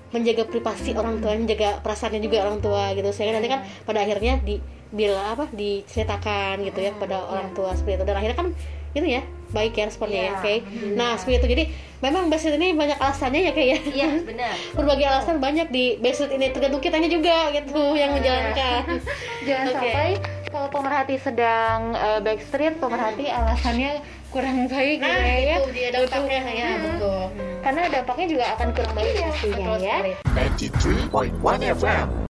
menjaga 0.07 0.47
privasi 0.47 0.95
orang 0.95 1.19
tua 1.19 1.35
menjaga 1.35 1.83
perasaannya 1.85 2.21
juga 2.23 2.37
orang 2.49 2.57
tua 2.57 2.83
gitu. 2.97 3.09
Sehingga 3.13 3.37
nanti 3.37 3.49
kan 3.53 3.61
pada 3.85 4.01
akhirnya 4.01 4.41
di 4.41 4.57
bila 4.87 5.35
apa 5.35 5.45
diceritakan 5.53 6.63
gitu 6.65 6.79
ya 6.79 6.95
pada 6.97 7.21
orang 7.21 7.53
tua 7.53 7.77
seperti 7.77 8.01
itu. 8.01 8.05
Dan 8.09 8.15
akhirnya 8.17 8.37
kan 8.41 8.49
itu 8.97 9.05
ya 9.05 9.21
baik 9.51 9.73
ya 9.79 9.85
responnya 9.87 10.19
ya 10.19 10.25
Iya, 10.27 10.33
oke. 10.37 10.53
Nah 10.99 11.11
seperti 11.15 11.35
itu. 11.39 11.47
Jadi 11.55 11.63
memang 12.03 12.23
Backstreet 12.29 12.57
ini 12.59 12.75
banyak 12.75 12.97
alasannya 12.99 13.41
ya 13.47 13.51
kayak 13.55 13.69
ya. 13.69 13.79
Iya 13.93 14.09
benar. 14.23 14.53
berbagai 14.77 15.05
alasan 15.07 15.37
banyak 15.39 15.67
di 15.71 15.85
Backstreet 16.03 16.35
ini. 16.35 16.51
Tergantung 16.51 16.81
kitanya 16.83 17.09
juga 17.09 17.51
gitu 17.55 17.83
yang 17.95 18.11
menjalankan. 18.13 18.81
Jangan 19.47 19.65
sampai 19.73 20.09
kalau 20.47 20.67
pemerhati 20.71 21.15
sedang 21.19 21.91
eh, 21.93 22.19
backstreet, 22.23 22.79
pemerhati 22.79 23.27
alasannya 23.27 23.99
kurang 24.31 24.67
baik 24.67 24.99
gitu 24.99 25.07
nah 25.07 25.23
ya. 25.23 25.35
ya. 25.39 25.55
itu 25.59 25.71
dia 25.71 25.89
dampaknya. 25.91 26.41
Ya 26.51 26.69
betul. 26.83 27.21
Karena 27.63 27.81
dampaknya 27.91 28.25
juga 28.31 28.45
akan 28.55 28.67
kurang 28.75 28.93
baik 28.95 29.11
pastinya 29.23 29.55
betul 29.55 29.77
ya. 29.83 29.97
sekali. 29.99 30.11
93.1 31.39 31.75
FM. 31.79 32.26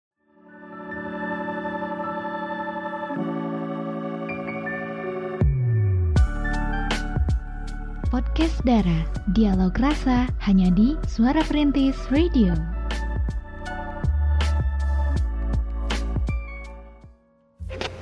Podcast 8.14 8.62
Dara, 8.62 9.02
dialog 9.34 9.74
rasa 9.74 10.30
hanya 10.46 10.70
di 10.70 10.94
Suara 11.02 11.42
Perintis 11.42 11.98
Radio. 12.14 12.54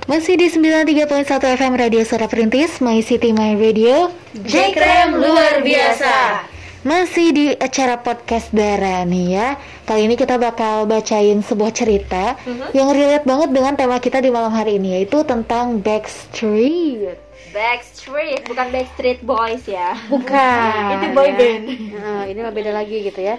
Masih 0.05 0.37
di 0.37 0.53
93.1 0.53 1.17
FM 1.57 1.73
Radio 1.81 2.05
Suara 2.05 2.29
Perintis, 2.29 2.85
My 2.85 3.01
City 3.01 3.33
My 3.33 3.57
Radio. 3.57 4.13
Jekrem 4.37 5.17
luar 5.17 5.65
biasa 5.65 6.45
Masih 6.85 7.33
di 7.33 7.47
acara 7.57 7.97
podcast 8.05 8.53
Dara 8.53 9.09
nih 9.09 9.27
ya. 9.33 9.57
Kali 9.89 10.13
ini 10.13 10.21
kita 10.21 10.37
bakal 10.37 10.85
bacain 10.93 11.41
sebuah 11.41 11.73
cerita 11.73 12.37
yang 12.77 12.93
relate 12.93 13.25
banget 13.25 13.49
dengan 13.49 13.81
tema 13.81 13.97
kita 13.97 14.21
di 14.21 14.29
malam 14.29 14.53
hari 14.53 14.77
ini 14.77 15.01
yaitu 15.01 15.25
tentang 15.25 15.81
Backstreet. 15.81 17.32
Backstreet 17.53 18.43
bukan 18.49 18.67
Backstreet 18.73 19.21
Boys 19.23 19.65
ya. 19.69 19.93
Bukan. 20.09 20.89
Itu 20.99 21.07
boy 21.13 21.31
band. 21.37 21.65
Nah, 21.93 22.25
ini 22.27 22.39
mah 22.41 22.53
beda 22.53 22.73
lagi 22.73 23.05
gitu 23.05 23.21
ya. 23.21 23.37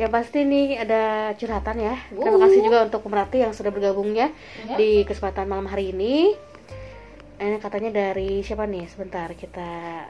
Ya 0.00 0.08
pasti 0.10 0.42
nih 0.42 0.80
ada 0.82 1.32
curhatan 1.36 1.76
ya. 1.78 1.94
Terima 2.10 2.38
kasih 2.40 2.60
juga 2.64 2.88
untuk 2.88 3.04
pemerhati 3.04 3.44
yang 3.44 3.52
sudah 3.54 3.70
bergabung 3.70 4.10
ya 4.16 4.32
di 4.74 5.04
kesempatan 5.04 5.46
malam 5.46 5.68
hari 5.68 5.92
ini. 5.94 6.34
Ini 7.38 7.62
katanya 7.62 7.94
dari 7.94 8.42
siapa 8.42 8.66
nih? 8.66 8.90
Sebentar 8.90 9.30
kita. 9.36 10.02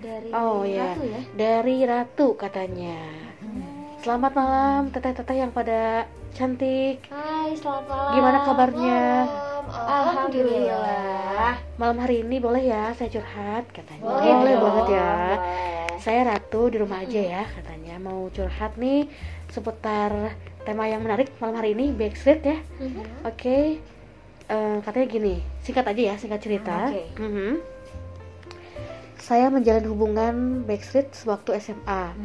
Dari 0.00 0.32
Oh 0.32 0.64
ya, 0.64 0.96
Ratu 0.96 1.04
ya. 1.04 1.20
dari 1.36 1.76
Ratu 1.84 2.28
katanya. 2.32 2.96
Selamat 4.00 4.32
malam 4.32 4.88
teteh-teteh 4.88 5.44
yang 5.44 5.52
pada 5.52 6.08
cantik. 6.32 7.04
Hai, 7.12 7.52
selamat 7.52 7.84
malam. 7.84 8.12
Gimana 8.16 8.38
kabarnya? 8.48 9.02
Alhamdulillah. 9.70 11.52
Malam 11.76 11.98
hari 12.00 12.24
ini 12.24 12.40
boleh 12.40 12.64
ya 12.64 12.96
saya 12.96 13.12
curhat 13.12 13.68
katanya. 13.68 14.00
Boleh 14.00 14.56
dong. 14.56 14.62
banget 14.64 14.86
ya. 14.96 15.12
Boleh. 15.36 16.00
Saya 16.00 16.20
Ratu 16.32 16.72
di 16.72 16.80
rumah 16.80 17.04
aja 17.04 17.20
ya 17.20 17.44
katanya 17.44 18.00
mau 18.00 18.32
curhat 18.32 18.80
nih 18.80 19.04
seputar 19.52 20.32
tema 20.64 20.88
yang 20.88 21.04
menarik 21.04 21.28
malam 21.36 21.60
hari 21.60 21.76
ini 21.76 21.92
Backstreet 21.92 22.40
ya. 22.40 22.58
Oke. 23.28 23.84
Eh, 24.50 24.76
katanya 24.82 25.06
gini, 25.06 25.34
singkat 25.62 25.86
aja 25.86 26.02
ya, 26.10 26.14
singkat 26.16 26.40
cerita. 26.42 26.88
Oke. 26.88 27.04
Mhm. 27.20 27.50
Saya 29.30 29.46
menjalin 29.46 29.86
hubungan 29.86 30.66
Backstreet 30.66 31.14
sewaktu 31.14 31.54
SMA. 31.62 32.18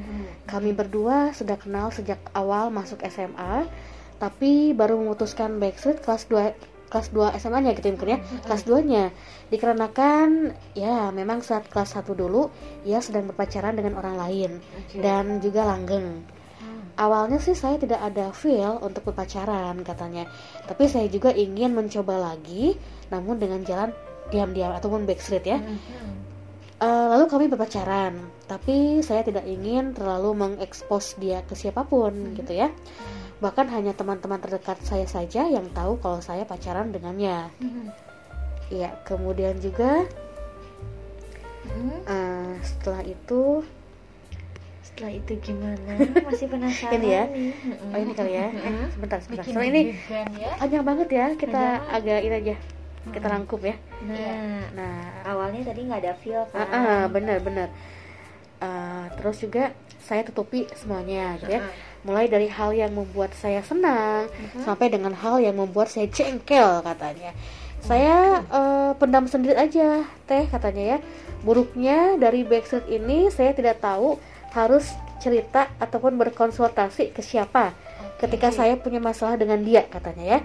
Kami 0.50 0.74
berdua 0.74 1.38
sudah 1.38 1.54
kenal 1.54 1.94
sejak 1.94 2.18
awal 2.34 2.74
masuk 2.74 3.06
SMA, 3.06 3.70
tapi 4.18 4.74
baru 4.74 4.98
memutuskan 4.98 5.62
Backstreet 5.62 6.02
kelas 6.02 6.26
2 6.26 6.90
kelas 6.90 7.14
2 7.14 7.38
SMA-nya 7.38 7.78
gitu 7.78 7.86
ya 7.86 7.94
mungkin 7.94 8.10
ya. 8.10 8.20
Kelas 8.50 8.66
2-nya. 8.66 9.14
Dikarenakan 9.54 10.58
ya 10.74 11.14
memang 11.14 11.46
saat 11.46 11.70
kelas 11.70 11.94
1 11.94 12.10
dulu 12.18 12.50
ia 12.82 12.98
sedang 13.06 13.30
berpacaran 13.30 13.78
dengan 13.78 14.02
orang 14.02 14.18
lain 14.18 14.52
dan 14.98 15.38
juga 15.46 15.62
langgeng. 15.62 16.26
Awalnya 16.98 17.38
sih 17.38 17.54
saya 17.54 17.78
tidak 17.78 18.02
ada 18.02 18.34
feel 18.34 18.82
untuk 18.82 19.06
berpacaran 19.14 19.78
katanya. 19.86 20.26
Tapi 20.66 20.90
saya 20.90 21.06
juga 21.06 21.30
ingin 21.30 21.70
mencoba 21.70 22.18
lagi 22.34 22.74
namun 23.14 23.38
dengan 23.38 23.62
jalan 23.62 23.94
diam-diam 24.34 24.74
ataupun 24.74 25.06
backstreet 25.06 25.46
ya. 25.46 25.62
Eh, 26.76 27.08
lalu 27.08 27.32
kami 27.32 27.46
berpacaran, 27.48 28.20
tapi 28.52 29.00
saya 29.00 29.24
tidak 29.24 29.48
ingin 29.48 29.96
terlalu 29.96 30.36
mengekspos 30.36 31.16
dia 31.16 31.40
ke 31.48 31.56
siapa 31.56 31.88
pun 31.88 32.36
gitu 32.36 32.52
ya. 32.52 32.68
Bahkan 33.40 33.72
hanya 33.72 33.96
teman-teman 33.96 34.44
terdekat 34.44 34.84
saya 34.84 35.08
saja 35.08 35.48
yang 35.48 35.72
tahu 35.72 35.96
kalau 36.04 36.20
saya 36.20 36.44
pacaran 36.44 36.92
dengannya. 36.92 37.48
Iya, 38.68 38.92
kemudian 39.08 39.56
juga 39.64 40.04
eh, 42.12 42.52
setelah 42.60 43.08
itu 43.08 43.64
Setelah 44.84 45.12
itu 45.16 45.32
gimana? 45.40 45.92
Masih 46.28 46.48
penasaran 46.52 47.00
Ini 47.00 47.08
ya. 47.08 47.24
nih. 47.28 47.52
oh 47.92 48.00
ini 48.00 48.14
kali 48.16 48.32
ya. 48.36 48.48
Eh, 48.52 48.88
sebentar, 48.92 49.20
sebentar. 49.24 49.44
Bikin 49.48 49.64
ini 49.64 49.82
ya. 50.40 50.52
panjang 50.60 50.84
banget 50.84 51.08
ya. 51.08 51.26
Kita 51.40 51.64
agak 51.88 52.20
ini 52.20 52.36
aja. 52.36 52.56
Kita 53.14 53.28
rangkup 53.30 53.62
ya. 53.62 53.76
Nah, 54.06 54.70
Nah, 54.76 54.98
awalnya 55.26 55.72
tadi 55.72 55.86
nggak 55.86 56.02
ada 56.02 56.14
feel 56.18 56.44
kan? 56.50 56.60
Ah, 56.62 56.74
ah, 56.74 57.02
benar 57.10 57.38
benar. 57.42 57.70
Ah, 58.62 59.12
terus 59.20 59.42
juga 59.42 59.72
saya 60.06 60.22
tutupi 60.26 60.70
semuanya, 60.78 61.38
gitu 61.42 61.58
ya. 61.58 61.62
Mulai 62.06 62.30
dari 62.30 62.46
hal 62.46 62.74
yang 62.78 62.94
membuat 62.94 63.34
saya 63.34 63.66
senang 63.66 64.30
sampai 64.62 64.94
dengan 64.94 65.14
hal 65.18 65.42
yang 65.42 65.58
membuat 65.58 65.90
saya 65.90 66.06
jengkel 66.06 66.86
katanya. 66.86 67.34
Saya 67.82 68.42
eh, 68.46 68.92
pendam 68.98 69.26
sendiri 69.30 69.58
aja, 69.58 70.06
teh 70.30 70.46
katanya 70.50 70.98
ya. 70.98 70.98
Buruknya 71.46 72.18
dari 72.18 72.42
Backstreet 72.42 72.90
ini 72.90 73.30
saya 73.30 73.54
tidak 73.54 73.82
tahu 73.82 74.18
harus 74.54 74.90
cerita 75.22 75.70
ataupun 75.82 76.18
berkonsultasi 76.22 77.14
ke 77.14 77.22
siapa 77.26 77.74
ketika 78.22 78.50
saya 78.54 78.80
punya 78.80 79.02
masalah 79.02 79.38
dengan 79.38 79.62
dia 79.62 79.86
katanya 79.90 80.38
ya. 80.38 80.40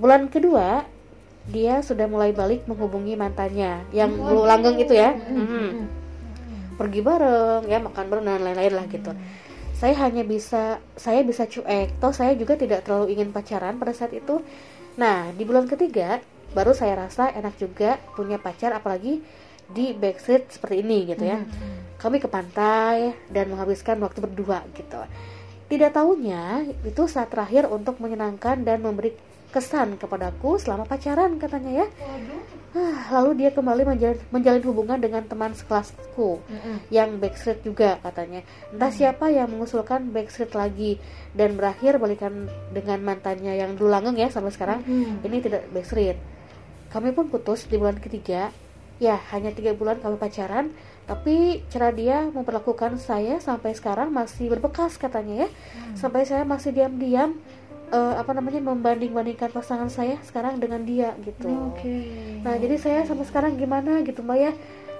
Bulan 0.00 0.28
kedua 0.32 0.84
dia 1.50 1.82
sudah 1.82 2.06
mulai 2.06 2.30
balik 2.30 2.70
menghubungi 2.70 3.18
mantannya 3.18 3.82
yang 3.90 4.14
dulu 4.14 4.46
langgeng 4.46 4.78
itu 4.78 4.94
ya. 4.94 5.10
Mhm. 5.10 5.68
Pergi 6.78 7.00
bareng 7.02 7.66
ya 7.66 7.78
makan 7.82 8.04
bareng 8.06 8.24
dan 8.26 8.42
lain-lain 8.42 8.74
lah 8.74 8.86
gitu. 8.86 9.10
Saya 9.74 9.98
hanya 10.06 10.22
bisa 10.22 10.78
saya 10.94 11.26
bisa 11.26 11.50
cuek. 11.50 11.98
Toh 11.98 12.14
saya 12.14 12.38
juga 12.38 12.54
tidak 12.54 12.86
terlalu 12.86 13.18
ingin 13.18 13.34
pacaran 13.34 13.74
pada 13.82 13.90
saat 13.90 14.14
itu. 14.14 14.38
Nah, 14.94 15.34
di 15.34 15.42
bulan 15.42 15.66
ketiga 15.66 16.22
baru 16.52 16.76
saya 16.76 17.08
rasa 17.08 17.32
enak 17.32 17.58
juga 17.58 17.98
punya 18.14 18.36
pacar 18.38 18.70
apalagi 18.76 19.24
di 19.72 19.96
backstreet 19.96 20.52
seperti 20.52 20.84
ini 20.84 21.10
gitu 21.10 21.24
ya. 21.26 21.42
Kami 21.98 22.22
ke 22.22 22.28
pantai 22.30 23.16
dan 23.32 23.50
menghabiskan 23.50 23.98
waktu 23.98 24.22
berdua 24.22 24.62
gitu. 24.78 25.00
Tidak 25.72 25.90
tahunya 25.90 26.68
itu 26.84 27.02
saat 27.08 27.32
terakhir 27.32 27.64
untuk 27.72 27.96
menyenangkan 27.98 28.60
dan 28.60 28.84
memberi 28.84 29.16
kesan 29.52 30.00
kepadaku 30.00 30.56
selama 30.56 30.88
pacaran 30.88 31.36
katanya 31.36 31.84
ya. 31.84 31.86
Ah, 32.72 33.12
Lalu 33.20 33.44
dia 33.44 33.50
kembali 33.52 33.84
menjalin, 33.84 34.16
menjalin 34.32 34.64
hubungan 34.64 34.96
dengan 34.96 35.20
teman 35.28 35.52
sekelasku 35.52 36.40
yang 36.88 37.20
backstreet 37.20 37.60
juga 37.60 38.00
katanya. 38.00 38.40
Entah 38.72 38.88
siapa 38.88 39.28
yang 39.28 39.52
mengusulkan 39.52 40.08
backstreet 40.08 40.56
lagi 40.56 40.96
dan 41.36 41.60
berakhir 41.60 42.00
balikan 42.00 42.48
dengan 42.72 43.04
mantannya 43.04 43.60
yang 43.60 43.76
dulu 43.76 43.92
langgeng 43.92 44.16
ya 44.16 44.32
sampai 44.32 44.56
sekarang. 44.56 44.80
Ini 45.20 45.36
tidak 45.44 45.68
backstreet. 45.68 46.16
Kami 46.88 47.12
pun 47.12 47.28
putus 47.28 47.68
di 47.68 47.76
bulan 47.76 48.00
ketiga. 48.00 48.48
Ya 49.00 49.18
hanya 49.34 49.50
tiga 49.50 49.74
bulan 49.74 49.98
kami 49.98 50.14
pacaran, 50.14 50.70
tapi 51.10 51.66
cara 51.74 51.90
dia 51.90 52.30
memperlakukan 52.30 53.02
saya 53.02 53.42
sampai 53.42 53.74
sekarang 53.74 54.14
masih 54.14 54.46
berbekas 54.46 54.94
katanya 54.94 55.44
ya. 55.44 55.48
Sampai 55.98 56.22
saya 56.22 56.46
masih 56.46 56.70
diam-diam 56.70 57.34
eh, 57.92 58.14
apa 58.16 58.32
namanya 58.32 58.60
membanding-bandingkan 58.64 59.52
pasangan 59.52 59.92
saya 59.92 60.16
sekarang 60.24 60.56
dengan 60.56 60.82
dia 60.82 61.12
gitu. 61.20 61.76
Nah 62.42 62.54
jadi 62.56 62.74
saya 62.80 62.98
sampai 63.04 63.28
sekarang 63.28 63.60
gimana 63.60 64.00
gitu 64.02 64.24
mbak 64.24 64.38
ya? 64.40 64.52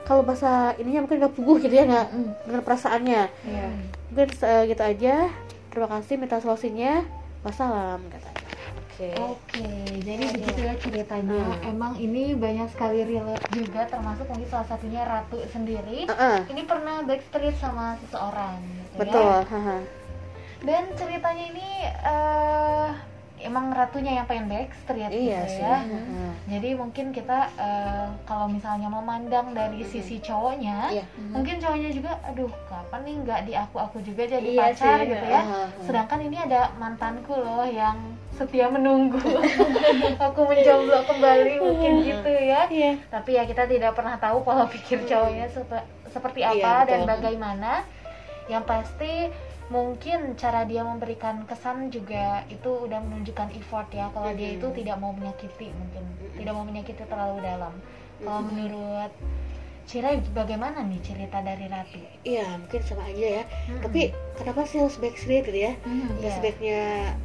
Kalau 0.04 0.26
bahasa 0.26 0.76
ininya 0.76 1.06
mungkin 1.08 1.24
nggak 1.24 1.34
puguh 1.34 1.56
gitu 1.62 1.72
ya 1.72 1.88
nggak 1.88 2.08
dengan 2.44 2.62
perasaannya. 2.62 3.22
Mungkin 4.12 4.28
eh, 4.44 4.62
gitu 4.68 4.82
aja. 4.84 5.14
Terima 5.72 5.88
kasih 5.88 6.14
minta 6.20 6.36
solusinya. 6.38 7.02
Wassalam 7.42 7.98
katanya. 8.06 8.38
Oke. 8.92 9.08
Oke, 9.18 9.66
jadi 10.04 10.24
begitu 10.30 10.60
ya 10.62 10.74
ceritanya. 10.78 11.58
Emang 11.64 11.96
ini 11.98 12.36
banyak 12.36 12.70
sekali 12.70 13.02
relate 13.02 13.42
juga, 13.50 13.88
termasuk 13.88 14.28
mungkin 14.30 14.46
salah 14.46 14.68
satunya 14.68 15.02
Ratu 15.02 15.42
sendiri. 15.50 16.06
Heeh, 16.06 16.38
Ini 16.52 16.62
pernah 16.68 17.02
backstreet 17.02 17.56
sama 17.56 17.98
seseorang, 18.04 18.60
gitu 18.92 19.00
betul. 19.00 19.26
ya. 19.26 19.42
haha. 19.48 19.78
Dan 20.62 20.94
ceritanya 20.94 21.44
ini 21.44 21.68
eh 21.84 22.90
emang 23.42 23.74
Ratunya 23.74 24.14
yang 24.14 24.26
pengen 24.30 24.46
backstreet, 24.46 25.10
Iya 25.10 25.42
gitu 25.42 25.46
sih. 25.50 25.60
ya. 25.60 25.82
Heeh. 25.82 26.30
Jadi 26.46 26.68
mungkin 26.72 27.10
kita 27.10 27.50
eh, 27.52 28.06
kalau 28.22 28.46
misalnya 28.46 28.86
memandang 28.86 29.50
dari 29.50 29.82
sisi 29.82 30.22
cowoknya, 30.22 30.94
Iya. 30.94 31.04
mungkin 31.28 31.58
cowoknya 31.58 31.90
juga, 31.90 32.14
aduh 32.22 32.46
kapan 32.64 33.00
nih 33.02 33.14
nggak 33.18 33.40
di 33.42 33.52
aku 33.52 33.76
aku 33.76 33.98
juga 34.00 34.22
jadi 34.24 34.46
Iya 34.46 34.62
pacar 34.64 34.98
sih, 35.02 35.10
gitu 35.10 35.26
ya. 35.26 35.42
Heeh. 35.42 35.66
Sedangkan 35.82 36.20
ini 36.22 36.36
ada 36.38 36.70
mantanku 36.72 37.34
loh 37.34 37.66
yang 37.66 37.98
setia 38.32 38.64
menunggu 38.66 39.20
aku 40.24 40.40
menjomblo 40.42 41.04
kembali 41.04 41.52
mungkin 41.60 42.00
gitu 42.00 42.32
ya 42.32 42.64
Iya. 42.64 42.96
tapi 43.06 43.36
ya 43.36 43.44
kita 43.44 43.68
tidak 43.68 43.92
pernah 43.92 44.16
tahu 44.16 44.40
pola 44.40 44.64
pikir 44.64 45.04
cowoknya 45.04 45.52
sepe- 45.52 45.84
seperti 46.08 46.40
apa 46.40 46.56
Iya, 46.80 46.88
dan 46.88 47.00
bagaimana 47.04 47.84
yang 48.48 48.64
pasti 48.64 49.28
mungkin 49.72 50.36
cara 50.36 50.68
dia 50.68 50.84
memberikan 50.84 51.48
kesan 51.48 51.88
juga 51.88 52.44
itu 52.52 52.68
udah 52.68 53.00
menunjukkan 53.00 53.56
effort 53.56 53.88
ya 53.88 54.12
kalau 54.12 54.28
dia 54.36 54.60
itu 54.60 54.68
tidak 54.76 55.00
mau 55.00 55.16
menyakiti 55.16 55.72
mungkin 55.72 56.04
tidak 56.36 56.52
mau 56.52 56.64
menyakiti 56.68 57.02
terlalu 57.08 57.40
dalam 57.40 57.72
kalau 58.20 58.44
menurut 58.44 59.12
Cira 59.82 60.14
bagaimana 60.30 60.86
nih 60.86 61.02
cerita 61.02 61.42
dari 61.42 61.66
Ratu? 61.66 61.98
Iya, 62.22 62.54
mungkin 62.54 62.80
sama 62.86 63.02
aja 63.02 63.42
ya. 63.42 63.44
Mm-mm. 63.44 63.82
Tapi 63.82 64.14
kenapa 64.38 64.62
sih 64.62 64.78
harus 64.78 64.94
backstreet 65.02 65.42
gitu 65.42 65.58
ya? 65.58 65.74
Iya. 65.74 66.06
Nggak 66.22 66.32
sebaiknya 66.38 66.80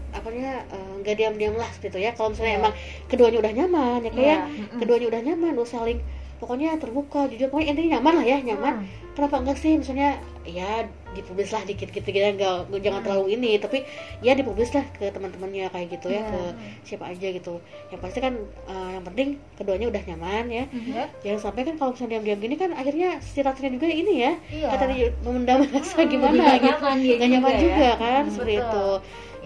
apanya 0.09 0.65
eh, 0.73 0.93
nggak 1.05 1.15
diam-diam 1.21 1.53
lah 1.53 1.69
gitu 1.77 2.01
ya. 2.01 2.17
Kalau 2.17 2.33
misalnya 2.33 2.57
Iya. 2.57 2.61
emang 2.65 2.73
keduanya 3.05 3.37
udah 3.45 3.53
nyaman 3.53 3.99
ya 4.01 4.11
kayak 4.11 4.39
mm-mm. 4.49 4.79
keduanya 4.81 5.07
udah 5.13 5.21
nyaman, 5.21 5.53
udah 5.53 5.69
saling 5.69 5.99
pokoknya 6.41 6.81
terbuka, 6.81 7.29
jujur 7.29 7.47
pokoknya 7.53 7.77
intinya 7.77 7.89
nyaman 8.01 8.13
lah 8.17 8.25
ya, 8.25 8.37
nyaman. 8.41 8.73
Hmm. 8.81 8.87
Kenapa 9.13 9.35
enggak 9.41 9.57
sih 9.61 9.73
misalnya 9.77 10.17
ya 10.45 10.85
dipublis 11.13 11.49
lah 11.49 11.63
dikit-dikit 11.63 12.03
gitu 12.03 12.19
enggak 12.19 12.67
jangan 12.79 12.99
Hmm. 12.99 13.05
terlalu 13.05 13.27
ini, 13.33 13.51
tapi 13.55 13.85
ya 14.19 14.33
dipublis 14.33 14.71
lah 14.71 14.83
ke 14.91 15.07
teman-temannya 15.07 15.67
kayak 15.67 15.87
gitu 15.89 16.07
ya, 16.09 16.21
ke 16.23 16.41
siapa 16.83 17.07
aja 17.07 17.27
gitu. 17.29 17.61
Yang 17.87 17.99
pasti 18.01 18.19
kan 18.19 18.33
eh, 18.67 18.89
yang 18.91 19.03
penting 19.03 19.27
keduanya 19.55 19.87
udah 19.87 20.01
nyaman 20.05 20.45
ya. 20.47 20.63
Iya. 20.67 21.03
Jangan 21.21 21.39
sampai 21.41 21.61
kan 21.63 21.75
kalau 21.75 21.91
misalnya 21.91 22.11
diam-diam 22.17 22.39
gini 22.39 22.55
kan 22.55 22.69
akhirnya 22.71 23.09
si 23.19 23.39
ratunya 23.39 23.71
juga 23.71 23.87
ini 23.87 24.13
ya 24.19 24.33
kata 24.67 24.83
dia 24.89 25.07
memendam 25.21 25.63
rasa 25.65 26.03
gimana 26.03 26.35
Nggak 26.35 26.55
gitu 26.59 27.13
Nggak 27.15 27.29
nyaman 27.29 27.53
juga 27.53 27.61
juga, 27.61 27.85
ya. 27.85 27.93
kan 27.95 28.21
Hmm, 28.21 28.31
seperti 28.31 28.53
betul. 28.55 28.65
itu 28.65 28.87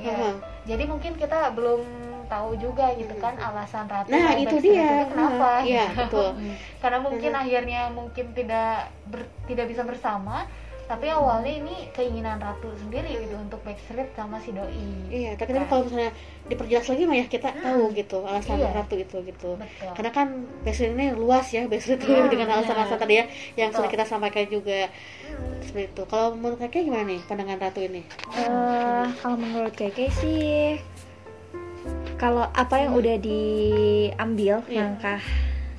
Iya. 0.02 0.10
Heeh. 0.12 0.34
Jadi 0.62 0.84
mungkin 0.86 1.12
kita 1.16 1.40
belum 1.52 1.82
tahu 2.26 2.56
juga 2.56 2.96
gitu 2.96 3.12
kan 3.18 3.36
alasan 3.36 3.86
Ratu 3.86 4.08
nah 4.08 4.32
itu 4.34 4.56
dia 4.64 5.04
itu 5.04 5.12
kenapa 5.12 5.68
iya 5.68 5.92
gitu. 5.92 6.00
betul 6.00 6.30
karena 6.82 7.00
mungkin 7.02 7.32
akhirnya 7.36 7.82
mungkin 7.92 8.26
tidak 8.32 8.88
ber- 9.04 9.28
tidak 9.46 9.68
bisa 9.68 9.84
bersama 9.84 10.48
tapi 10.92 11.08
awalnya 11.08 11.48
ini 11.54 11.88
keinginan 11.90 12.36
Ratu 12.36 12.68
sendiri 12.76 13.08
gitu 13.18 13.32
untuk 13.34 13.64
backstreet 13.64 14.12
sama 14.12 14.36
si 14.38 14.52
doi. 14.52 14.76
Iya 15.08 15.34
tapi 15.34 15.52
kan 15.52 15.64
Kan. 15.64 15.70
kalau 15.70 15.82
misalnya 15.88 16.12
diperjelas 16.46 16.86
lagi 16.86 17.04
mah 17.06 17.16
ya 17.16 17.26
kita 17.26 17.50
tahu 17.54 17.84
gitu 17.92 18.18
alasan 18.22 18.60
Iya. 18.60 18.76
ratu 18.76 18.96
itu 18.98 19.18
gitu. 19.24 19.56
Betul. 19.56 19.92
Karena 19.96 20.12
kan 20.12 20.28
backstreet 20.62 20.92
ini 20.94 21.08
luas 21.14 21.48
ya 21.48 21.64
backstreet 21.64 21.98
itu 21.98 22.12
Iya, 22.12 22.28
dengan 22.34 22.48
alasan-alasan 22.52 23.00
tadi 23.00 23.14
ya 23.16 23.26
yang 23.56 23.72
sudah 23.72 23.88
kita 23.88 24.04
sampaikan 24.04 24.44
juga. 24.46 24.92
Hmm. 25.24 25.64
seperti 25.64 25.88
itu. 25.90 26.04
Kalau 26.06 26.36
menurut 26.36 26.60
kakek 26.60 26.84
gimana 26.84 27.08
nih 27.08 27.22
pandangan 27.24 27.58
ratu 27.58 27.80
ini? 27.80 28.04
Eh, 28.36 29.06
kalau 29.16 29.38
menurut 29.38 29.72
Keke 29.72 30.12
sih 30.12 30.76
kalau 32.16 32.46
apa 32.46 32.76
yang 32.78 32.94
udah 32.94 33.16
diambil 33.18 34.62
Iya. 34.68 34.78
langkah 34.84 35.22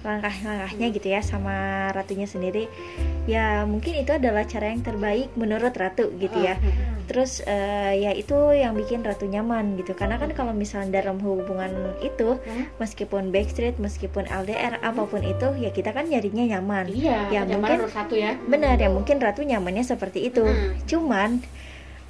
langkah-langkahnya 0.03 0.87
gitu 0.91 1.09
ya 1.09 1.21
sama 1.21 1.55
ratunya 1.91 2.27
sendiri 2.27 2.67
ya 3.25 3.63
mungkin 3.63 3.95
itu 3.97 4.11
adalah 4.11 4.43
cara 4.43 4.69
yang 4.69 4.83
terbaik 4.83 5.31
menurut 5.35 5.71
ratu 5.73 6.11
gitu 6.17 6.39
ya 6.39 6.59
Hmm. 6.59 7.07
terus 7.07 7.43
eh, 7.43 7.99
ya 7.99 8.11
itu 8.13 8.35
yang 8.53 8.73
bikin 8.73 9.01
ratu 9.01 9.25
nyaman 9.25 9.75
gitu 9.75 9.93
karena 9.93 10.17
kan 10.17 10.31
kalau 10.31 10.51
misalnya 10.53 11.01
dalam 11.01 11.19
hubungan 11.19 11.71
itu 12.01 12.39
Hmm. 12.39 12.67
meskipun 12.77 13.31
backstreet 13.31 13.77
meskipun 13.77 14.25
LDR 14.25 14.79
apa 14.81 15.03
pun 15.05 15.21
itu 15.21 15.49
ya 15.57 15.71
kita 15.71 15.91
kan 15.91 16.05
nyarinya 16.05 16.47
nyaman 16.49 16.87
iya 16.89 17.31
Ya, 17.31 17.43
nyaman 17.45 17.79
mungkin- 17.79 17.81
satu 17.89 18.15
ya 18.15 18.35
benar 18.43 18.75
ya 18.77 18.89
mungkin 18.89 19.17
ratu 19.17 19.43
nyamannya 19.43 19.83
seperti 19.83 20.27
itu 20.27 20.43
Mm. 20.43 20.83
cuman 20.85 21.31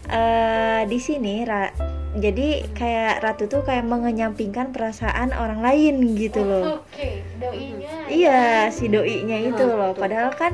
eh 0.05 0.83
di 0.85 0.99
sini 0.99 1.45
Ra- 1.45 1.73
jadi 2.17 2.69
kayak 2.77 3.25
ratu 3.25 3.49
tuh 3.49 3.65
kayak 3.65 3.89
mengenyampingkan 3.89 4.71
perasaan 4.75 5.33
orang 5.33 5.65
lain 5.65 6.13
gitu 6.19 6.45
loh. 6.45 6.69
Oke 6.77 7.25
doinya 7.41 7.93
iya 8.09 8.69
si 8.69 8.87
doinya 8.93 9.37
itu 9.41 9.65
Ah, 9.65 9.73
loh 9.73 9.93
padahal 9.97 10.31
kan 10.37 10.53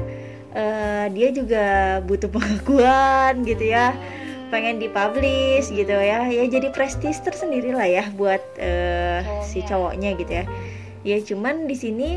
eh, 0.54 1.06
dia 1.12 1.28
juga 1.34 1.64
butuh 2.06 2.30
pengakuan 2.30 3.42
gitu 3.42 3.64
ya. 3.68 3.98
Pengen 4.48 4.80
dipublish 4.80 5.68
gitu 5.68 5.92
ya. 5.92 6.24
Ya 6.30 6.44
jadi 6.48 6.72
prestis 6.72 7.20
tersendiri 7.20 7.74
lah 7.76 7.84
ya 7.84 8.04
buat 8.14 8.40
eh, 8.56 9.20
si 9.42 9.60
cowoknya 9.66 10.14
gitu 10.16 10.32
ya. 10.32 10.44
Ya 11.04 11.16
cuman 11.22 11.66
di 11.70 11.76
sini 11.78 12.08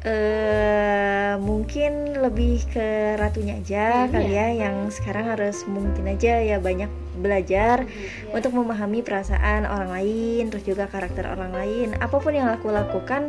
eh 0.00 1.36
mungkin 1.36 2.16
lebih 2.16 2.64
ke 2.72 3.20
ratunya 3.20 3.60
aja 3.60 4.08
Hmm, 4.08 4.12
kali 4.16 4.32
iya. 4.32 4.48
ya 4.48 4.64
yang 4.66 4.76
sekarang 4.88 5.28
harus 5.28 5.60
mungkin 5.68 6.08
aja 6.08 6.40
ya 6.40 6.56
banyak 6.56 6.88
belajar 7.20 7.84
untuk 8.32 8.56
memahami 8.56 9.04
perasaan 9.04 9.68
orang 9.68 9.92
lain 9.92 10.48
terus 10.48 10.64
juga 10.64 10.88
karakter 10.88 11.28
orang 11.28 11.52
lain 11.52 11.88
apa 12.00 12.16
pun 12.16 12.32
yang 12.32 12.48
aku 12.48 12.72
lakukan 12.72 13.28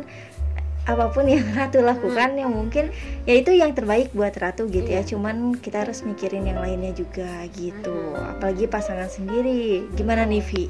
apa 0.82 1.14
pun 1.14 1.30
yang 1.30 1.46
ratu 1.58 1.78
lakukan 1.78 2.34
yang 2.34 2.50
mungkin 2.50 2.90
ya 3.22 3.38
itu 3.38 3.54
yang 3.54 3.70
terbaik 3.72 4.10
buat 4.10 4.34
ratu 4.34 4.66
gitu 4.66 4.88
ya. 4.88 5.02
Cuman 5.06 5.58
kita 5.58 5.86
harus 5.86 6.02
mikirin 6.02 6.46
yang 6.46 6.58
lainnya 6.58 6.90
juga 6.90 7.46
gitu. 7.54 8.14
Apalagi 8.18 8.66
pasangan 8.66 9.10
sendiri. 9.10 9.86
Gimana 9.94 10.26
nih 10.26 10.42
Vi? 10.42 10.64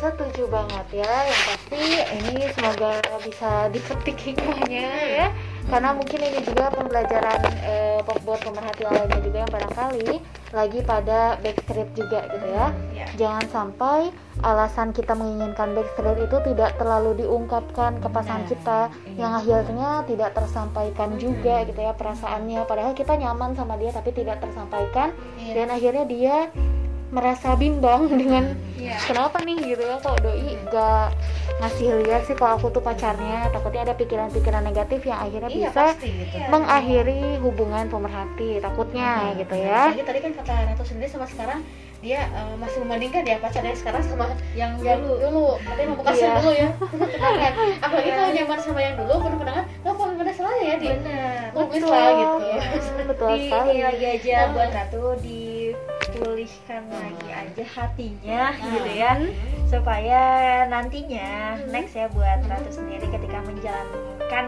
setuju 0.00 0.48
banget 0.48 1.04
ya. 1.04 1.12
Yang 1.28 1.40
pasti 1.44 1.84
ini 2.16 2.34
semoga 2.56 2.90
bisa 3.20 3.50
dipetik 3.68 4.16
hikmahnya 4.16 4.88
ya. 5.20 5.28
Karena 5.68 5.92
mungkin 5.92 6.18
ini 6.24 6.40
juga 6.40 6.72
pembelajaran 6.72 7.40
eh, 7.62 8.00
buat 8.02 8.40
pemerhati 8.42 8.82
lainnya 8.88 9.20
juga 9.22 9.38
yang 9.44 9.52
barangkali 9.52 10.12
lagi 10.50 10.78
pada 10.82 11.38
backstreet 11.38 11.88
juga 11.94 12.26
gitu 12.26 12.46
ya 12.50 12.74
jangan 13.14 13.44
sampai 13.48 14.10
alasan 14.40 14.90
kita 14.90 15.12
menginginkan 15.12 15.72
backstreet 15.72 16.24
itu 16.24 16.36
tidak 16.52 16.76
terlalu 16.76 17.22
diungkapkan 17.22 17.98
ke 17.98 18.08
pasangan 18.08 18.44
kita 18.46 18.80
yang 19.14 19.32
akhirnya 19.32 20.02
tidak 20.04 20.30
tersampaikan 20.32 21.16
juga 21.16 21.62
gitu 21.64 21.76
ya 21.76 21.92
perasaannya. 21.92 22.64
Padahal 22.64 22.92
kita 22.92 23.16
nyaman 23.16 23.54
sama 23.54 23.74
dia 23.76 23.90
tapi 23.90 24.10
tidak 24.10 24.38
tersampaikan. 24.38 25.10
Dan 25.36 25.68
akhirnya 25.68 26.04
dia 26.04 26.36
merasa 27.10 27.58
bimbang 27.58 28.06
dengan 28.22 28.54
kenapa 28.78 29.42
nih? 29.42 29.74
gitu 29.74 29.82
ya 29.82 29.98
kok 29.98 30.22
doi 30.22 30.54
gak 30.70 31.10
ngasih 31.58 32.06
lihat 32.06 32.22
sih 32.24 32.38
kalau 32.38 32.56
aku 32.56 32.70
tuh 32.70 32.80
pacarnya. 32.80 33.50
Takutnya 33.50 33.82
ada 33.84 33.94
pikiran-pikiran 33.98 34.62
negatif 34.62 35.02
yang 35.04 35.18
akhirnya 35.18 35.50
Iya, 35.50 35.68
bisa 35.68 35.82
pasti 35.92 36.08
gitu. 36.08 36.38
mengakhiri 36.48 37.42
hubungan 37.42 37.90
pemerhati 37.90 38.62
takutnya 38.62 39.34
gitu 39.36 39.54
ya. 39.58 39.90
Apalagi 39.90 40.06
tadi 40.06 40.20
kan 40.22 40.32
kata 40.38 40.52
Ratu 40.70 40.84
sendiri 40.86 41.08
sama 41.10 41.26
sekarang 41.26 41.60
dia 42.00 42.24
eh, 42.26 42.54
masih 42.56 42.80
membandingkan 42.80 43.22
ya 43.22 43.36
pacarnya 43.36 43.76
sekarang 43.76 44.00
sama 44.00 44.26
yang 44.52 44.72
yang 44.80 45.04
dulu, 45.04 45.60
katanya 45.60 45.88
mau 45.88 45.98
bekasnya 46.00 46.24
Iya. 46.26 46.36
dulu 46.40 46.50
ya. 46.50 46.68
Penuh 46.90 47.08
kenangan 47.10 47.52
apalagi 47.78 48.10
kalau 48.10 48.30
nyaman 48.32 48.58
sama 48.58 48.80
yang 48.80 48.94
dulu 48.96 49.14
penuh 49.20 49.38
kenangan 49.38 49.64
nggak 49.80 49.92
apa 49.92 50.02
ada 50.20 50.32
salahnya 50.32 50.64
ya 50.64 50.76
dia 50.76 50.92
bener 50.96 51.44
Bagus 51.52 51.82
lah 51.84 52.08
gitu. 52.10 52.36
Hmm, 52.80 53.06
betul 53.06 53.28
di 53.30 53.40
sekali. 53.46 53.68
ini 53.70 53.82
lagi 53.82 54.04
aja 54.06 54.36
buat 54.50 54.70
ratu 54.70 55.02
dipulihkan 55.20 56.82
lagi 56.88 57.28
aja 57.30 57.64
hatinya 57.66 58.42
gitu 58.54 58.90
ya. 58.90 59.12
Supaya 59.66 60.22
nantinya 60.66 61.30
next 61.68 61.94
ya 61.94 62.06
buat 62.08 62.40
ratu 62.44 62.70
sendiri 62.72 63.06
ketika 63.06 63.38
menjalankan 63.42 64.44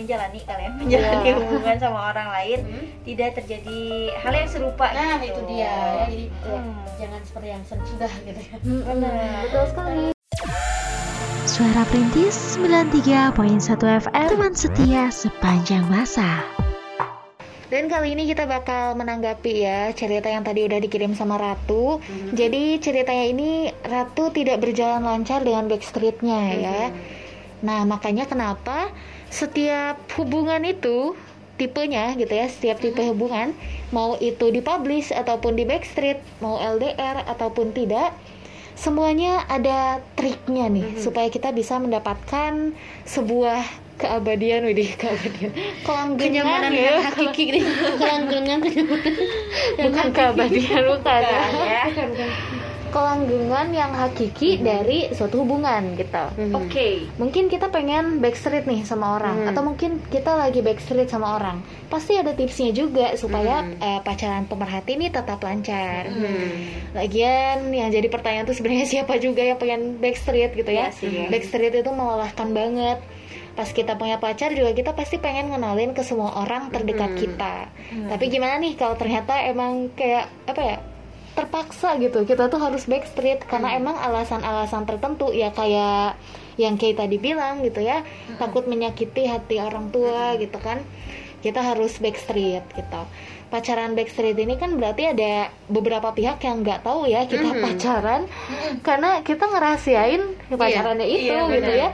menjalani 0.00 0.40
kalian 0.42 0.72
menjalani 0.76 1.20
Iya. 1.22 1.34
hubungan 1.36 1.76
sama 1.76 2.00
orang 2.08 2.28
lain 2.30 2.58
Hmm. 2.62 2.84
tidak 3.04 3.30
terjadi 3.36 3.80
hal 4.16 4.32
yang 4.34 4.48
serupa 4.48 4.86
nah 4.90 5.16
gitu. 5.18 5.36
itu 5.36 5.40
dia 5.46 5.60
ya 5.60 5.76
jadi 6.08 6.24
Hmm. 6.42 6.72
jangan 6.96 7.20
seperti 7.22 7.48
yang 7.48 7.62
sudah 7.64 8.12
gitu 8.24 8.40
ya 8.40 8.56
Bener. 8.62 9.12
betul 9.44 9.64
sekali 9.68 10.04
Suara 11.42 11.82
Perintis 11.84 12.36
93.1 12.54 13.34
FM 13.98 14.28
Teman 14.30 14.54
setia 14.54 15.10
sepanjang 15.10 15.82
masa 15.84 16.40
Dan 17.66 17.86
kali 17.86 18.14
ini 18.14 18.26
kita 18.26 18.46
bakal 18.46 18.94
menanggapi 18.94 19.62
ya 19.62 19.90
cerita 19.92 20.26
yang 20.26 20.42
tadi 20.42 20.64
udah 20.64 20.78
dikirim 20.78 21.14
sama 21.14 21.38
Ratu. 21.38 22.02
Jadi 22.32 22.78
ceritanya 22.78 23.22
ini 23.24 23.50
Ratu 23.80 24.26
tidak 24.28 24.58
berjalan 24.58 24.98
lancar 25.00 25.38
dengan 25.40 25.66
backstreetnya 25.66 26.40
ya. 26.56 26.80
Nah 27.60 27.84
makanya 27.84 28.26
kenapa 28.26 28.90
setiap 29.30 29.96
hubungan 30.18 30.66
itu 30.66 31.14
tipenya 31.54 32.16
gitu 32.16 32.32
ya, 32.32 32.50
setiap 32.50 32.80
tipe 32.82 32.98
hubungan 33.04 33.54
mau 33.94 34.16
itu 34.18 34.50
dipublish 34.50 35.12
ataupun 35.12 35.54
di 35.54 35.68
backstreet, 35.68 36.18
mau 36.40 36.56
LDR 36.56 37.22
ataupun 37.28 37.70
tidak, 37.76 38.16
semuanya 38.74 39.44
ada 39.46 40.00
triknya 40.16 40.72
nih 40.72 40.96
supaya 40.96 41.28
kita 41.28 41.52
bisa 41.52 41.76
mendapatkan 41.76 42.72
sebuah 43.04 43.60
keabadian, 44.00 44.64
widih 44.64 44.96
keabadian, 45.00 45.52
kelanggengan 45.84 46.40
kenyamanan 46.40 46.72
ya, 46.72 46.96
kelanggengan 48.00 48.58
kenyamanan. 48.64 49.14
Bukan 49.76 50.06
keabadian 50.16 50.82
bukan 50.88 51.20
ya. 51.20 51.42
bukan 51.52 52.08
bukan 52.08 52.30
kelanggengan 52.90 53.70
yang 53.70 53.90
hakiki 53.90 54.58
dari 54.58 55.08
suatu 55.10 55.40
hubungan 55.40 55.94
gitu. 55.94 56.24
Mhm. 56.36 56.52
Oke. 56.52 56.88
Mungkin 57.16 57.46
kita 57.46 57.66
pengen 57.66 58.18
backstreet 58.18 58.64
nih 58.64 58.82
sama 58.82 59.16
orang 59.16 59.40
Hmm. 59.40 59.48
atau 59.48 59.62
mungkin 59.62 60.02
kita 60.04 60.34
lagi 60.34 60.60
backstreet 60.60 61.06
sama 61.06 61.34
orang. 61.34 61.58
Pasti 61.86 62.14
ada 62.14 62.30
tipsnya 62.30 62.70
juga 62.70 63.14
supaya 63.14 63.62
Hmm. 63.62 63.78
eh, 63.78 64.00
pacaran 64.00 64.44
pemerhati 64.44 64.94
ini 64.94 65.08
tetap 65.08 65.38
lancar. 65.38 66.06
Hmm. 66.06 66.92
Lagian 66.92 67.70
yang 67.70 67.88
jadi 67.88 68.06
pertanyaan 68.06 68.44
tuh 68.44 68.52
sebenarnya 68.52 68.86
siapa 68.98 69.16
juga 69.16 69.40
yang 69.40 69.56
pengen 69.56 69.96
backstreet 69.96 70.52
gitu 70.52 70.68
ya? 70.68 70.90
Iya 70.90 70.92
sih, 70.92 71.08
ya. 71.08 71.26
Backstreet 71.28 71.72
itu 71.72 71.88
melelahkan 71.88 72.50
banget. 72.50 72.98
Pas 73.50 73.66
kita 73.66 73.94
punya 73.94 74.16
pacar 74.16 74.50
juga 74.50 74.70
kita 74.70 74.90
pasti 74.90 75.16
pengen 75.16 75.50
ngenalin 75.50 75.90
ke 75.90 76.00
semua 76.00 76.32
orang 76.38 76.70
terdekat 76.70 77.10
Hmm. 77.10 77.18
kita. 77.18 77.54
Tapi 78.08 78.24
gimana 78.26 78.56
nih 78.56 78.74
kalau 78.74 78.94
ternyata 78.94 79.38
emang 79.42 79.90
kayak 79.92 80.26
apa 80.44 80.62
ya? 80.64 80.76
Terpaksa 81.40 81.96
gitu. 81.96 82.28
Kita 82.28 82.52
tuh 82.52 82.60
harus 82.60 82.84
backstreet 82.84 83.40
karena 83.48 83.72
emang 83.74 83.96
alasan-alasan 83.96 84.84
tertentu 84.84 85.32
ya 85.32 85.48
kayak 85.50 86.20
yang 86.60 86.76
Kay 86.76 86.92
tadi 86.92 87.16
bilang 87.16 87.64
gitu 87.64 87.80
ya 87.80 88.04
takut 88.36 88.68
menyakiti 88.68 89.24
hati 89.24 89.56
orang 89.56 89.88
tua 89.88 90.36
gitu 90.36 90.60
kan. 90.60 90.84
Kita 91.40 91.64
harus 91.64 91.96
backstreet 91.96 92.68
gitu. 92.76 93.02
Pacaran 93.48 93.96
backstreet 93.96 94.36
ini 94.36 94.60
kan 94.60 94.76
berarti 94.76 95.10
ada 95.10 95.48
beberapa 95.66 96.12
pihak 96.12 96.38
yang 96.44 96.60
nggak 96.60 96.84
tahu 96.84 97.08
ya 97.08 97.24
kita 97.24 97.50
Mhm. 97.50 97.60
pacaran. 97.64 98.22
Karena 98.84 99.24
kita 99.24 99.48
ngerahasiain 99.48 100.22
pacarannya 100.52 101.08
itu 101.08 101.32
iya, 101.32 101.48
gitu 101.48 101.72
ya 101.72 101.90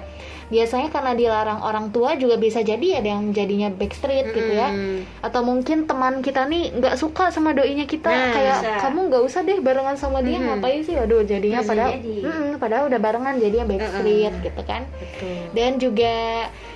biasanya 0.46 0.88
karena 0.88 1.12
dilarang 1.12 1.60
orang 1.60 1.90
tua 1.90 2.14
juga 2.14 2.36
bisa 2.36 2.60
jadi 2.60 2.98
ada 2.98 3.08
yang 3.10 3.30
jadinya 3.30 3.66
backstreet 3.68 4.30
gitu 4.30 4.52
ya 4.52 4.70
atau 5.18 5.40
mungkin 5.40 5.84
teman 5.84 6.20
kita 6.20 6.44
nih 6.44 6.70
nggak 6.72 6.94
suka 6.94 7.28
sama 7.28 7.50
doinya 7.50 7.82
kita 7.84 8.06
Nah, 8.06 8.30
kayak 8.30 8.56
bisa. 8.56 8.78
kamu 8.80 8.98
nggak 9.06 9.22
usah 9.22 9.40
deh 9.42 9.58
barengan 9.58 9.94
sama 9.94 10.18
dia 10.20 10.36
Mhm. 10.36 10.46
ngapain 10.48 10.80
sih 10.80 10.94
aduh 10.94 11.22
jadinya 11.22 11.60
Bisa 11.60 11.68
padahal 11.68 11.90
jadi. 11.96 12.14
Mm-mm, 12.22 12.50
padahal 12.56 12.84
udah 12.86 13.00
barengan 13.00 13.34
jadinya 13.36 13.66
backstreet 13.66 14.32
Mm-mm. 14.32 14.46
gitu 14.46 14.62
kan 14.62 14.82
Betul. 14.92 15.42
dan 15.52 15.70
juga 15.76 16.14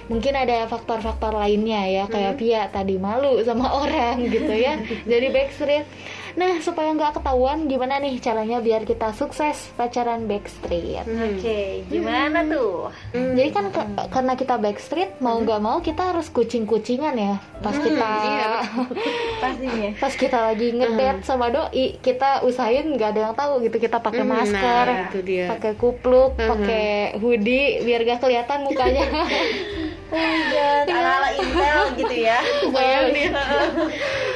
mungkin 0.06 0.34
ada 0.34 0.66
faktor-faktor 0.66 1.30
lainnya 1.32 1.86
ya 1.86 2.04
kayak 2.04 2.34
Pia 2.34 2.66
tadi 2.66 2.96
malu 2.96 3.38
sama 3.40 3.70
orang 3.76 4.18
gitu 4.20 4.50
ya 4.50 4.74
jadi 5.10 5.26
backstreet 5.28 5.86
nah 6.32 6.58
supaya 6.58 6.90
nggak 6.90 7.16
ketahuan 7.16 7.64
gimana 7.64 7.96
nih 7.96 8.18
caranya 8.18 8.58
biar 8.58 8.82
kita 8.82 9.10
sukses 9.12 9.70
pacaran 9.74 10.24
backstreet 10.24 11.02
Hmm. 11.02 11.34
Oke, 11.34 11.60
gimana 11.86 12.44
tuh? 12.44 12.90
Hmm. 13.10 13.34
jadi 13.34 13.50
kan 13.50 13.64
ke- 13.68 13.88
karena 14.08 14.32
kita 14.34 14.54
backstreet 14.56 15.10
mau 15.18 15.36
nggak 15.36 15.58
mau 15.58 15.78
kita 15.78 16.02
harus 16.06 16.28
kucing-kucingan 16.28 17.14
ya 17.14 17.34
pas 17.56 17.72
Hmm, 17.72 17.84
kita 17.84 18.08
iya, 18.24 18.50
Pastinya. 19.42 19.90
pas 19.96 20.12
kita 20.14 20.38
lagi 20.42 20.68
ngedate 20.70 21.22
sama 21.22 21.48
doi 21.48 21.96
kita 21.98 22.42
usahain 22.42 22.86
nggak 22.86 23.10
ada 23.10 23.20
yang 23.22 23.34
tahu 23.34 23.60
gitu 23.60 23.76
kita 23.78 23.98
pakai 23.98 24.22
Hmm, 24.22 24.32
masker 24.32 24.84
nah, 24.86 25.06
itu 25.06 25.20
dia. 25.20 25.46
pakai 25.48 25.72
kupluk 25.74 26.34
Mhm. 26.34 26.48
pakai 26.48 26.88
hoodie 27.16 27.40
biar 27.80 28.00
gak 28.04 28.20
kelihatan 28.20 28.58
mukanya 28.62 29.04
god, 30.12 30.86
ala-ala 30.86 31.28
Intel 31.32 31.80
gitu 31.96 32.14
ya. 32.16 32.38
Bayang 32.68 33.06
nih. 33.10 33.28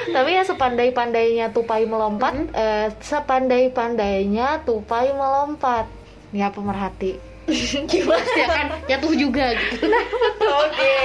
tapi 0.06 0.30
ya 0.30 0.42
sepandai-pandainya 0.42 1.50
tupai 1.50 1.84
melompat 1.84 2.34
Mhm. 2.36 2.48
eh, 2.52 2.88
sepandai-pandainya 3.00 4.62
tupai 4.62 5.10
melompat 5.10 5.90
ya 6.30 6.48
pemerhati 6.48 7.18
Pasti 8.08 8.40
akan 8.40 8.66
jatuh 8.84 9.12
juga 9.12 9.52
gitu. 9.52 9.84
Oke. 10.40 10.96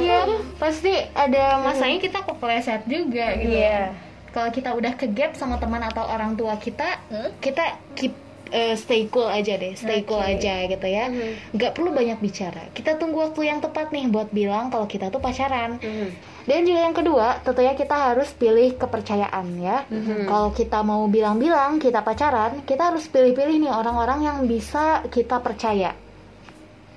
Iya, 0.00 0.24
pasti 0.56 0.88
ada 1.12 1.60
masanya 1.60 2.00
kita 2.00 2.18
kepleset 2.22 2.82
juga 2.86 3.36
gitu. 3.36 3.52
Iya. 3.52 3.92
Kalau 4.30 4.48
kita 4.48 4.72
udah 4.72 4.96
ke 4.96 5.04
gap 5.06 5.36
sama 5.36 5.60
teman 5.60 5.84
atau 5.84 6.08
orang 6.08 6.32
tua 6.32 6.56
kita, 6.56 6.96
Hmm? 7.06 7.28
kita 7.36 7.76
keep 7.92 8.16
eh, 8.52 8.74
stay 8.76 9.08
cool 9.08 9.26
aja 9.26 9.56
deh, 9.56 9.72
stay 9.74 10.04
cool 10.04 10.20
Oke. 10.20 10.38
aja 10.38 10.68
gitu 10.68 10.86
ya. 10.86 11.08
Mhm. 11.08 11.56
Nggak 11.56 11.72
perlu 11.72 11.90
banyak 11.90 12.18
bicara. 12.20 12.68
Kita 12.76 13.00
tunggu 13.00 13.24
waktu 13.24 13.48
yang 13.48 13.58
tepat 13.64 13.90
nih 13.90 14.06
buat 14.12 14.28
bilang 14.30 14.68
kalau 14.68 14.84
kita 14.84 15.08
tuh 15.08 15.18
pacaran. 15.18 15.80
Hmm. 15.80 16.12
Dan 16.42 16.66
juga 16.66 16.80
yang 16.84 16.96
kedua, 16.96 17.38
tentunya 17.46 17.72
kita 17.72 18.12
harus 18.12 18.30
pilih 18.34 18.76
kepercayaan 18.76 19.46
ya. 19.58 19.88
Mhm. 19.88 20.28
Kalau 20.28 20.50
kita 20.52 20.84
mau 20.84 21.08
bilang-bilang 21.08 21.80
kita 21.80 22.04
pacaran, 22.04 22.60
kita 22.68 22.92
harus 22.92 23.08
pilih-pilih 23.08 23.66
nih 23.66 23.72
orang-orang 23.72 24.20
yang 24.28 24.38
bisa 24.44 25.00
kita 25.08 25.40
percaya. 25.40 25.96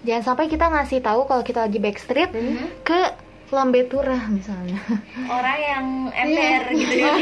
Jangan 0.05 0.21
sampai 0.21 0.45
kita 0.45 0.69
ngasih 0.69 1.01
tahu 1.01 1.25
kalau 1.25 1.41
kita 1.41 1.65
lagi 1.65 1.81
backstreet 1.81 2.29
ke 2.85 3.24
lambe 3.55 3.81
turah 3.85 4.27
misalnya. 4.27 4.75
Orang 5.25 5.57
yang 5.57 5.85
ember 6.11 6.61
gitu 6.71 6.95
ya. 6.97 7.15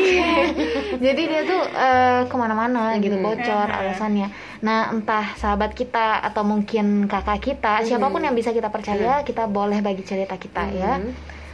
Jadi 1.05 1.21
dia 1.23 1.41
tuh 1.43 1.61
eh, 1.63 2.21
ke 2.25 2.35
mana-mana 2.35 2.97
gitu 2.97 3.13
Mhm. 3.13 3.23
bocor 3.23 3.67
alasannya. 3.69 4.27
Nah 4.59 4.89
entah 4.89 5.31
sahabat 5.33 5.71
kita 5.71 6.19
atau 6.19 6.41
mungkin 6.41 7.05
kakak 7.05 7.39
kita, 7.43 7.73
siapa 7.83 8.09
pun 8.09 8.19
yang 8.19 8.33
bisa 8.33 8.49
kita 8.49 8.67
percaya, 8.67 9.21
kita 9.21 9.45
boleh 9.45 9.79
bagi 9.79 10.01
cerita 10.01 10.33
kita 10.35 10.63
ya. 10.69 10.97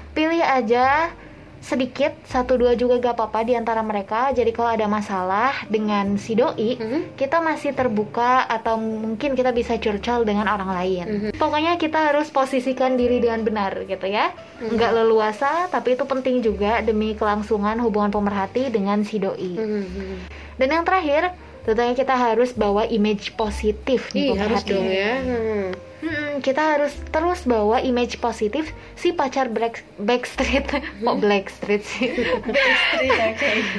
Pilih 0.10 0.42
aja 0.42 1.12
sedikit 1.60 2.16
satu 2.24 2.56
dua 2.56 2.74
juga 2.74 2.98
gak 2.98 3.14
apa-apa 3.14 3.40
di 3.42 3.52
antara 3.52 3.80
mereka 3.80 4.32
jadi 4.32 4.50
kalau 4.50 4.72
ada 4.72 4.88
masalah 4.88 5.52
dengan 5.66 6.16
si 6.16 6.34
doi 6.34 6.76
Mhm. 6.76 7.00
kita 7.14 7.40
masih 7.40 7.72
terbuka 7.72 8.44
atau 8.44 8.76
mungkin 8.76 9.34
kita 9.34 9.52
bisa 9.52 9.76
curcol 9.76 10.24
dengan 10.24 10.48
orang 10.48 10.72
lain 10.72 11.06
Mhm. 11.06 11.30
pokoknya 11.36 11.76
kita 11.76 12.10
harus 12.10 12.28
posisikan 12.30 12.96
diri 12.96 13.20
dengan 13.20 13.44
benar 13.44 13.84
gitu 13.84 14.06
ya 14.06 14.32
nggak 14.58 14.92
leluasa 14.94 15.68
tapi 15.68 15.94
itu 15.94 16.04
penting 16.04 16.40
juga 16.40 16.80
demi 16.80 17.14
kelangsungan 17.14 17.76
hubungan 17.78 18.10
pemerhati 18.10 18.68
dengan 18.68 19.04
si 19.04 19.18
doi 19.18 19.54
Mhm. 19.54 20.16
dan 20.56 20.68
yang 20.70 20.84
terakhir 20.84 21.36
tentunya 21.60 21.94
kita 21.94 22.16
harus 22.16 22.50
bawa 22.52 22.88
image 22.88 23.36
positif 23.36 24.10
nih 24.10 24.32
Ih, 24.32 24.38
harus 24.38 24.64
pemerhati. 24.64 24.74
dong 24.74 24.88
ya. 24.90 25.14
Hmm. 25.20 25.68
Kita 26.40 26.74
harus 26.74 26.92
terus 27.06 27.44
bawa 27.44 27.80
image 27.80 28.18
positif 28.18 28.68
si 28.94 29.12
pacar 29.12 29.48
black 29.48 29.80
backstreet. 29.96 30.66
Kok 31.02 31.18
blackstreet 31.18 31.82
sih? 31.82 32.10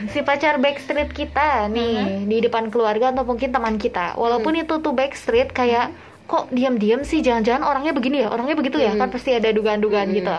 Si 0.08 0.20
pacar 0.20 0.56
backstreet 0.56 1.10
kita 1.10 1.66
nih 1.68 1.94
di 2.24 2.38
depan 2.40 2.68
keluarga 2.68 3.10
atau 3.10 3.22
mungkin 3.22 3.50
teman 3.50 3.76
kita. 3.76 4.14
Walaupun 4.14 4.54
itu 4.56 4.76
tuh 4.76 4.92
backstreet 4.92 5.50
kayak 5.50 5.92
kok 6.24 6.46
diam-diam 6.48 7.02
sih? 7.02 7.18
Jangan-jangan 7.18 7.62
orangnya 7.62 7.90
begini 7.90 8.20
ya? 8.20 8.28
Orangnya 8.28 8.54
begitu 8.54 8.78
ya? 8.78 8.94
Kan 8.94 9.10
pasti 9.10 9.30
ada 9.32 9.48
dugaan-dugaan 9.48 10.08
gitu. 10.12 10.30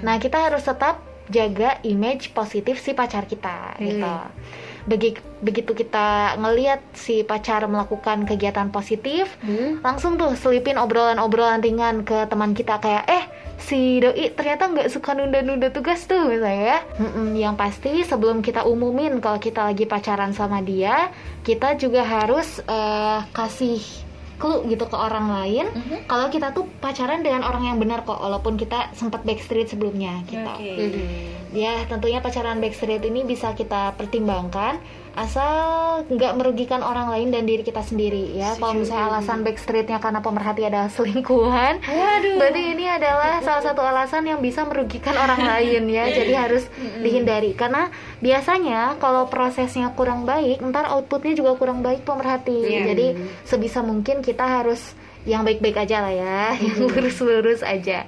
Nah 0.00 0.16
kita 0.16 0.38
harus 0.40 0.62
tetap 0.62 0.98
jaga 1.26 1.76
image 1.82 2.30
positif 2.32 2.78
si 2.78 2.92
pacar 2.92 3.24
kita 3.24 3.74
gitu. 3.78 4.00
Begi- 4.00 4.64
begitu 5.42 5.74
kita 5.74 6.38
ngeliat 6.38 6.80
si 6.94 7.20
pacar 7.20 7.66
melakukan 7.66 8.24
kegiatan 8.24 8.70
positif 8.70 9.28
Hmm. 9.42 9.82
langsung 9.82 10.14
tuh 10.16 10.32
selipin 10.38 10.78
obrolan-obrolan 10.78 11.60
ringan 11.60 12.06
ke 12.06 12.24
teman 12.26 12.54
kita 12.54 12.78
kayak 12.78 13.04
eh 13.06 13.24
si 13.58 13.98
doi 13.98 14.30
ternyata 14.30 14.68
nggak 14.68 14.88
suka 14.88 15.12
nunda-nunda 15.12 15.72
tugas 15.72 16.04
tuh 16.04 16.28
misalnya 16.28 16.76
ya 16.76 16.78
Mm-mm, 17.02 17.34
yang 17.34 17.56
pasti 17.56 18.04
sebelum 18.04 18.40
kita 18.40 18.62
umumin 18.62 19.18
kalau 19.18 19.36
kita 19.36 19.66
lagi 19.66 19.84
pacaran 19.84 20.30
sama 20.30 20.62
dia 20.62 21.10
kita 21.42 21.74
juga 21.74 22.06
harus 22.06 22.62
eh, 22.62 23.20
kasih 23.32 24.05
clue 24.36 24.68
gitu 24.68 24.84
ke 24.84 24.96
orang 24.96 25.32
lain 25.32 25.66
kalau 26.04 26.28
kita 26.28 26.52
tuh 26.52 26.68
pacaran 26.78 27.24
dengan 27.24 27.40
orang 27.44 27.72
yang 27.72 27.78
benar 27.80 28.04
kok 28.04 28.20
walaupun 28.20 28.60
kita 28.60 28.92
sempat 28.92 29.24
backstreet 29.24 29.72
sebelumnya 29.72 30.20
gitu 30.28 30.44
Oke. 30.44 30.72
Mhm. 30.76 31.56
ya 31.56 31.84
tentunya 31.88 32.20
pacaran 32.20 32.60
backstreet 32.60 33.00
ini 33.04 33.24
bisa 33.24 33.56
kita 33.56 33.96
pertimbangkan 33.96 34.76
asal 35.16 36.04
nggak 36.12 36.36
merugikan 36.36 36.84
orang 36.84 37.08
lain 37.08 37.32
dan 37.32 37.48
diri 37.48 37.64
kita 37.64 37.80
sendiri 37.80 38.36
ya. 38.36 38.52
Kalau 38.60 38.76
misalnya 38.76 39.16
alasan 39.16 39.40
backstreetnya 39.42 39.96
karena 39.96 40.20
pemerhati 40.20 40.68
adalah 40.68 40.92
selingkuhan 40.92 41.80
berarti 42.36 42.62
ini 42.76 42.84
adalah 42.84 43.40
salah 43.40 43.64
satu 43.64 43.80
alasan 43.80 44.28
yang 44.28 44.44
bisa 44.44 44.68
merugikan 44.68 45.16
orang 45.16 45.40
lain 45.56 45.88
ya. 45.88 46.04
Jadi 46.12 46.32
harus 46.36 46.68
dihindari. 47.00 47.56
Karena 47.56 47.88
biasanya 48.20 49.00
kalau 49.00 49.26
prosesnya 49.32 49.90
kurang 49.96 50.28
baik 50.28 50.60
ntar 50.68 50.86
outputnya 50.92 51.32
juga 51.32 51.56
kurang 51.56 51.80
baik 51.80 52.04
pemerhati. 52.04 52.68
Iya. 52.68 52.92
jadi 52.92 53.06
sebisa 53.48 53.80
mungkin 53.80 54.20
kita 54.20 54.44
harus 54.44 54.92
yang 55.26 55.42
baik-baik 55.42 55.80
aja 55.88 56.04
lah 56.04 56.14
ya. 56.14 56.40
Yang 56.62 56.76
lurus-lurus 56.92 57.60
aja. 57.66 58.06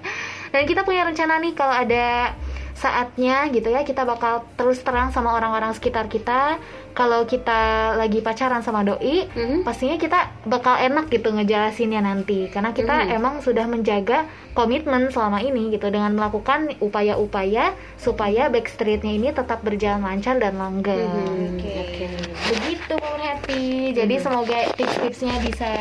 Dan 0.49 0.65
kita 0.65 0.87
punya 0.87 1.05
rencana 1.05 1.41
nih 1.41 1.53
kalau 1.53 1.75
ada 1.75 2.33
saatnya 2.79 3.51
gitu 3.51 3.69
ya 3.69 3.83
kita 3.83 4.03
bakal 4.03 4.47
terus 4.55 4.79
terang 4.81 5.11
sama 5.11 5.35
orang-orang 5.35 5.75
sekitar 5.75 6.07
kita 6.07 6.63
kalau 6.95 7.23
kita 7.25 7.59
lagi 7.95 8.19
pacaran 8.19 8.63
sama 8.63 8.83
doi 8.83 9.27
Mhm. 9.29 9.63
pastinya 9.63 9.95
kita 9.95 10.19
bakal 10.45 10.75
enak 10.75 11.07
gitu 11.09 11.31
ngejelasinnya 11.31 11.99
nanti 11.99 12.47
karena 12.47 12.71
kita 12.71 12.95
Mhm. 13.05 13.17
emang 13.19 13.35
sudah 13.39 13.67
menjaga 13.67 14.25
komitmen 14.53 15.11
selama 15.11 15.39
ini 15.41 15.71
gitu 15.71 15.91
dengan 15.91 16.11
melakukan 16.13 16.71
upaya-upaya 16.79 17.71
supaya 17.97 18.47
backstreetnya 18.47 19.11
ini 19.13 19.29
tetap 19.31 19.59
berjalan 19.61 20.01
lancar 20.01 20.39
dan 20.39 20.55
langgeng 20.55 21.03
Mhm. 21.03 21.59
Oke. 21.59 22.07
begitu 22.49 22.93
pemerhati 22.95 23.67
jadi 23.93 24.15
semoga 24.19 24.59
tips-tipsnya 24.73 25.35
bisa 25.43 25.73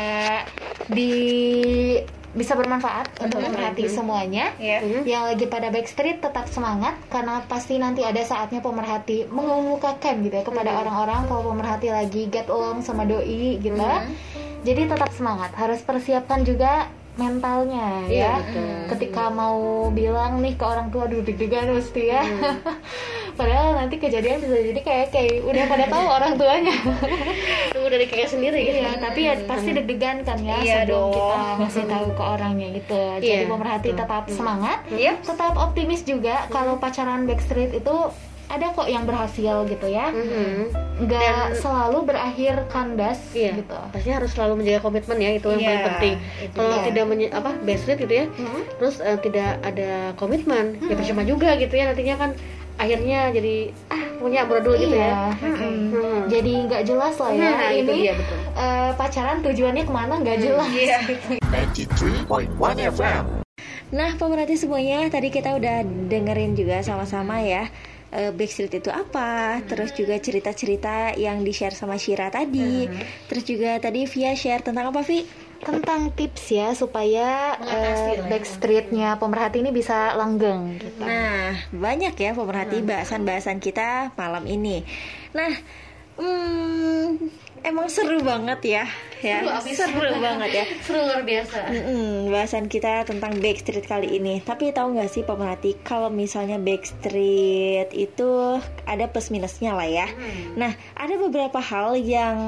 di 0.88 1.12
bisa 2.36 2.52
bermanfaat 2.52 3.24
untuk 3.24 3.40
pemerhati 3.40 3.88
semuanya. 3.88 4.52
Iya. 4.60 5.04
Yang 5.04 5.22
lagi 5.32 5.44
pada 5.48 5.68
backstreet 5.72 6.20
tetap 6.20 6.44
semangat 6.52 6.98
karena 7.08 7.40
pasti 7.48 7.80
nanti 7.80 8.04
ada 8.04 8.20
saatnya 8.20 8.60
pemerhati 8.60 9.28
mengemukakan 9.32 10.20
gitu 10.26 10.34
ya 10.36 10.44
kepada 10.44 10.84
orang-orang 10.84 11.24
kalau 11.24 11.42
pemerhati 11.54 11.88
lagi 11.88 12.28
get 12.28 12.52
along 12.52 12.84
sama 12.84 13.08
doi 13.08 13.56
gitu. 13.62 13.80
Jadi 14.66 14.90
tetap 14.90 15.08
semangat. 15.14 15.54
Harus 15.54 15.80
persiapkan 15.80 16.44
juga 16.44 16.90
mentalnya 17.18 18.06
ya. 18.06 18.38
Ketika 18.86 19.28
mau 19.28 19.58
bilang 19.90 20.38
nih 20.38 20.54
ke 20.54 20.64
orang 20.64 20.88
tua 20.88 21.04
duduk 21.04 21.28
deg-degan 21.28 21.68
mesti 21.70 22.02
ya. 22.08 22.22
Padahal 23.38 23.74
nanti 23.76 23.96
kejadian 23.96 24.38
bisa 24.40 24.50
jadi 24.64 24.80
kayak 24.80 25.06
kayak 25.10 25.42
udah 25.42 25.64
pada 25.66 25.84
tahu 25.86 26.06
orang 26.16 26.32
tuanya. 26.34 26.74
tunggu 27.70 27.88
dari 27.88 28.06
kakek 28.06 28.28
sendiri 28.28 28.58
gitu 28.60 28.78
Iya, 28.80 28.98
tapi 28.98 29.20
ya 29.24 29.34
pasti 29.44 29.70
deg-degan 29.72 30.16
kan 30.22 30.38
ya 30.40 30.56
Iya 30.58 30.76
sebelum 30.82 30.90
dong. 30.90 31.12
kita 31.12 31.38
ngasih 31.58 31.84
tahu 31.86 32.06
ke 32.12 32.22
orangnya 32.24 32.68
gitu. 32.72 33.00
Jadi 33.16 33.26
Iya, 33.28 33.38
pemerhati 33.46 33.88
tetap 33.92 34.22
semangat, 34.28 34.78
Yep. 34.88 35.16
tetap 35.24 35.54
optimis 35.54 36.02
juga 36.02 36.46
kalau 36.48 36.74
pacaran 36.76 37.26
backstreet 37.26 37.70
itu 37.72 37.96
ada 38.48 38.72
kok 38.72 38.84
yang 38.84 39.04
berhasil 39.04 39.64
gitu 39.64 39.86
ya. 39.86 40.08
Mhm. 40.08 40.72
Nggak 40.98 41.60
selalu 41.60 41.98
berakhir 42.04 42.64
kandas 42.66 43.20
Iya, 43.30 43.54
gitu. 43.54 43.76
pasti 43.92 44.08
harus 44.08 44.32
selalu 44.32 44.58
menjaga 44.58 44.80
komitmen 44.80 45.16
ya 45.16 45.30
itu 45.32 45.46
yang 45.48 45.60
Iya, 45.60 45.68
paling 45.68 45.84
penting. 45.86 46.14
itu 46.42 46.56
Kalau 46.56 46.74
dia. 46.74 46.84
tidak 46.88 47.04
menye- 47.06 47.30
apa 47.30 47.50
backstreet 47.60 47.98
gitu 48.00 48.14
ya, 48.14 48.26
Mhm. 48.26 48.60
terus 48.76 48.96
eh, 48.98 49.18
tidak 49.18 49.50
ada 49.62 49.90
komitmen, 50.14 50.64
ya 50.82 50.94
percuma 50.94 51.22
juga 51.22 51.54
gitu 51.54 51.70
ya 51.70 51.84
nantinya 51.86 52.16
kan 52.18 52.30
akhirnya 52.74 53.30
jadi 53.30 53.56
ah 53.88 54.02
punya 54.16 54.38
amburadul 54.42 54.74
gitu 54.76 54.92
ya. 54.92 55.34
Iya, 55.34 55.44
mm-mm. 55.44 55.74
Hmm. 55.92 56.20
Jadi 56.26 56.52
nggak 56.64 56.82
jelas 56.84 57.14
lah 57.16 57.30
ya. 57.30 57.50
Nah, 57.52 57.70
itu 57.70 57.92
Ini 57.92 58.00
dia 58.00 58.14
betul. 58.14 58.38
eh, 58.56 58.90
pacaran 58.94 59.38
tujuannya 59.40 59.84
ke 59.84 59.92
mana 59.92 60.14
nggak 60.16 60.38
jelas. 60.40 60.68
Iya. 60.72 60.98
93.1 61.70 62.50
FM. 62.88 63.24
Nah, 63.88 64.10
pemerhati 64.14 64.54
semuanya, 64.54 65.08
tadi 65.08 65.28
kita 65.28 65.54
udah 65.54 65.80
dengerin 66.06 66.52
juga 66.52 66.80
sama-sama 66.80 67.40
ya 67.40 67.66
eh, 68.12 68.32
Backstreet 68.32 68.80
itu 68.80 68.90
apa, 68.92 69.60
terus 69.68 69.92
juga 69.92 70.16
cerita-cerita 70.16 71.16
yang 71.16 71.44
di-share 71.44 71.76
sama 71.76 72.00
Shira 72.00 72.32
tadi, 72.32 72.88
terus 73.28 73.44
juga 73.44 73.76
tadi 73.80 74.08
Via 74.08 74.32
share 74.32 74.64
tentang 74.64 74.90
apa, 74.92 75.04
Vi? 75.04 75.24
Tentang 75.58 76.14
tips 76.14 76.54
ya 76.54 76.70
supaya 76.70 77.58
ya. 77.58 78.30
backstreetnya 78.30 79.18
pemerhati 79.18 79.58
ini 79.58 79.74
bisa 79.74 80.14
langgeng 80.14 80.78
gitu. 80.78 81.02
Nah, 81.02 81.66
banyak 81.74 82.14
ya 82.14 82.30
pemerhati 82.30 82.78
bahasan-bahasan 82.86 83.58
kita 83.58 84.14
malam 84.14 84.46
ini. 84.46 84.86
Nah, 85.34 85.50
hmm, 86.14 87.47
emang 87.64 87.86
seru 87.90 88.22
banget 88.22 88.60
ya, 88.62 88.84
ya, 89.24 89.42
Seru 89.62 89.88
seru 89.90 90.12
banget 90.22 90.50
ya. 90.52 90.64
Seru 90.84 91.00
luar 91.06 91.22
biasa. 91.22 91.70
Mm-mm, 91.70 92.30
bahasan 92.30 92.66
kita 92.70 93.06
tentang 93.08 93.38
Backstreet 93.38 93.86
kali 93.86 94.18
ini. 94.18 94.40
Tapi 94.42 94.70
tahu 94.70 94.94
nggak 94.98 95.10
sih 95.10 95.22
pemerhati 95.26 95.78
kalau 95.82 96.10
misalnya 96.10 96.60
Backstreet 96.60 97.90
itu 97.94 98.60
ada 98.86 99.04
plus 99.10 99.30
minusnya 99.34 99.74
lah 99.74 99.88
ya. 99.88 100.06
Nah, 100.54 100.74
ada 100.94 101.14
beberapa 101.18 101.58
hal 101.58 101.98
yang 101.98 102.38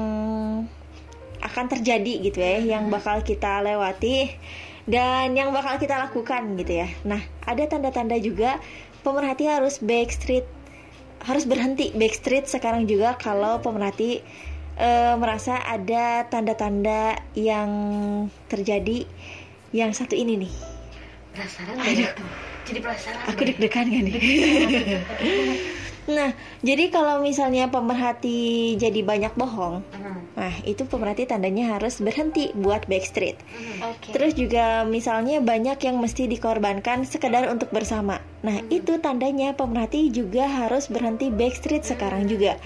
akan 1.41 1.65
terjadi 1.67 2.13
gitu 2.21 2.39
ya, 2.39 2.77
yang 2.77 2.93
bakal 2.93 3.25
kita 3.25 3.65
lewati 3.65 4.37
dan 4.85 5.33
yang 5.33 5.49
bakal 5.53 5.77
kita 5.81 5.97
lakukan 5.97 6.57
gitu 6.57 6.85
ya. 6.85 6.87
Nah, 7.03 7.21
ada 7.45 7.63
tanda-tanda 7.65 8.17
juga 8.21 8.61
pemerhati 9.01 9.49
harus 9.49 9.81
Backstreet 9.81 10.45
harus 11.21 11.45
berhenti 11.45 11.93
Backstreet 11.93 12.49
sekarang 12.49 12.89
juga 12.89 13.13
kalau 13.13 13.61
pemerhati 13.61 14.25
eh, 14.77 15.13
merasa 15.19 15.59
ada 15.59 16.27
tanda-tanda 16.29 17.19
yang 17.35 17.69
terjadi 18.47 19.07
yang 19.71 19.91
satu 19.95 20.15
ini 20.15 20.47
nih. 20.47 20.53
Penasaran 21.31 21.75
itu. 21.87 22.25
Jadi 22.67 22.79
penasaran. 22.83 23.23
Aku 23.31 23.41
deg-degan 23.47 23.87
gak 23.87 24.03
nih? 24.03 24.15
nah, 26.09 26.33
jadi 26.65 26.89
kalau 26.89 27.21
misalnya 27.21 27.69
pemerhati 27.69 28.73
jadi 28.77 29.01
banyak 29.05 29.37
bohong, 29.37 29.85
Hmm. 29.93 30.25
nah 30.33 30.53
itu 30.65 30.85
pemerhati 30.89 31.29
tandanya 31.29 31.77
harus 31.77 32.01
berhenti 32.01 32.49
buat 32.57 32.89
backstreet. 32.89 33.37
Oke. 33.85 34.09
Terus 34.15 34.33
juga 34.33 34.81
misalnya 34.85 35.43
banyak 35.43 35.77
yang 35.81 36.01
mesti 36.01 36.25
dikorbankan 36.25 37.05
sekedar 37.05 37.45
untuk 37.53 37.69
bersama. 37.69 38.17
Nah, 38.41 38.57
itu 38.73 38.97
tandanya 38.97 39.53
pemerhati 39.53 40.09
juga 40.09 40.49
harus 40.49 40.89
berhenti 40.89 41.29
backstreet 41.29 41.85
sekarang 41.85 42.25
juga. 42.25 42.57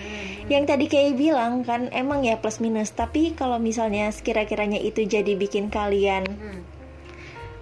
Yang 0.48 0.64
tadi 0.72 0.86
kayak 0.88 1.20
bilang 1.20 1.68
kan 1.68 1.92
emang 1.92 2.24
ya 2.24 2.40
plus 2.40 2.64
minus, 2.64 2.96
tapi 2.96 3.36
kalau 3.36 3.60
misalnya 3.60 4.08
sekira-kiranya 4.14 4.80
itu 4.80 5.04
jadi 5.04 5.36
bikin 5.36 5.68
kalian 5.68 6.24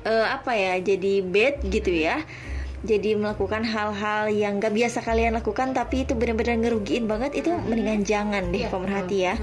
eh, 0.04 0.28
apa 0.30 0.52
ya, 0.54 0.78
jadi 0.84 1.24
bad 1.24 1.64
gitu 1.66 1.90
ya. 1.90 2.22
Jadi 2.84 3.16
melakukan 3.16 3.64
hal-hal 3.64 4.28
yang 4.28 4.60
gak 4.60 4.76
biasa 4.76 5.00
kalian 5.08 5.40
lakukan 5.40 5.72
tapi 5.72 6.04
itu 6.04 6.20
benar-benar 6.20 6.60
ngerugiin 6.60 7.08
banget 7.08 7.40
itu 7.40 7.56
mendingan 7.56 8.04
jangan 8.04 8.52
deh 8.52 8.68
pemerhati 8.68 9.18
ya. 9.32 9.36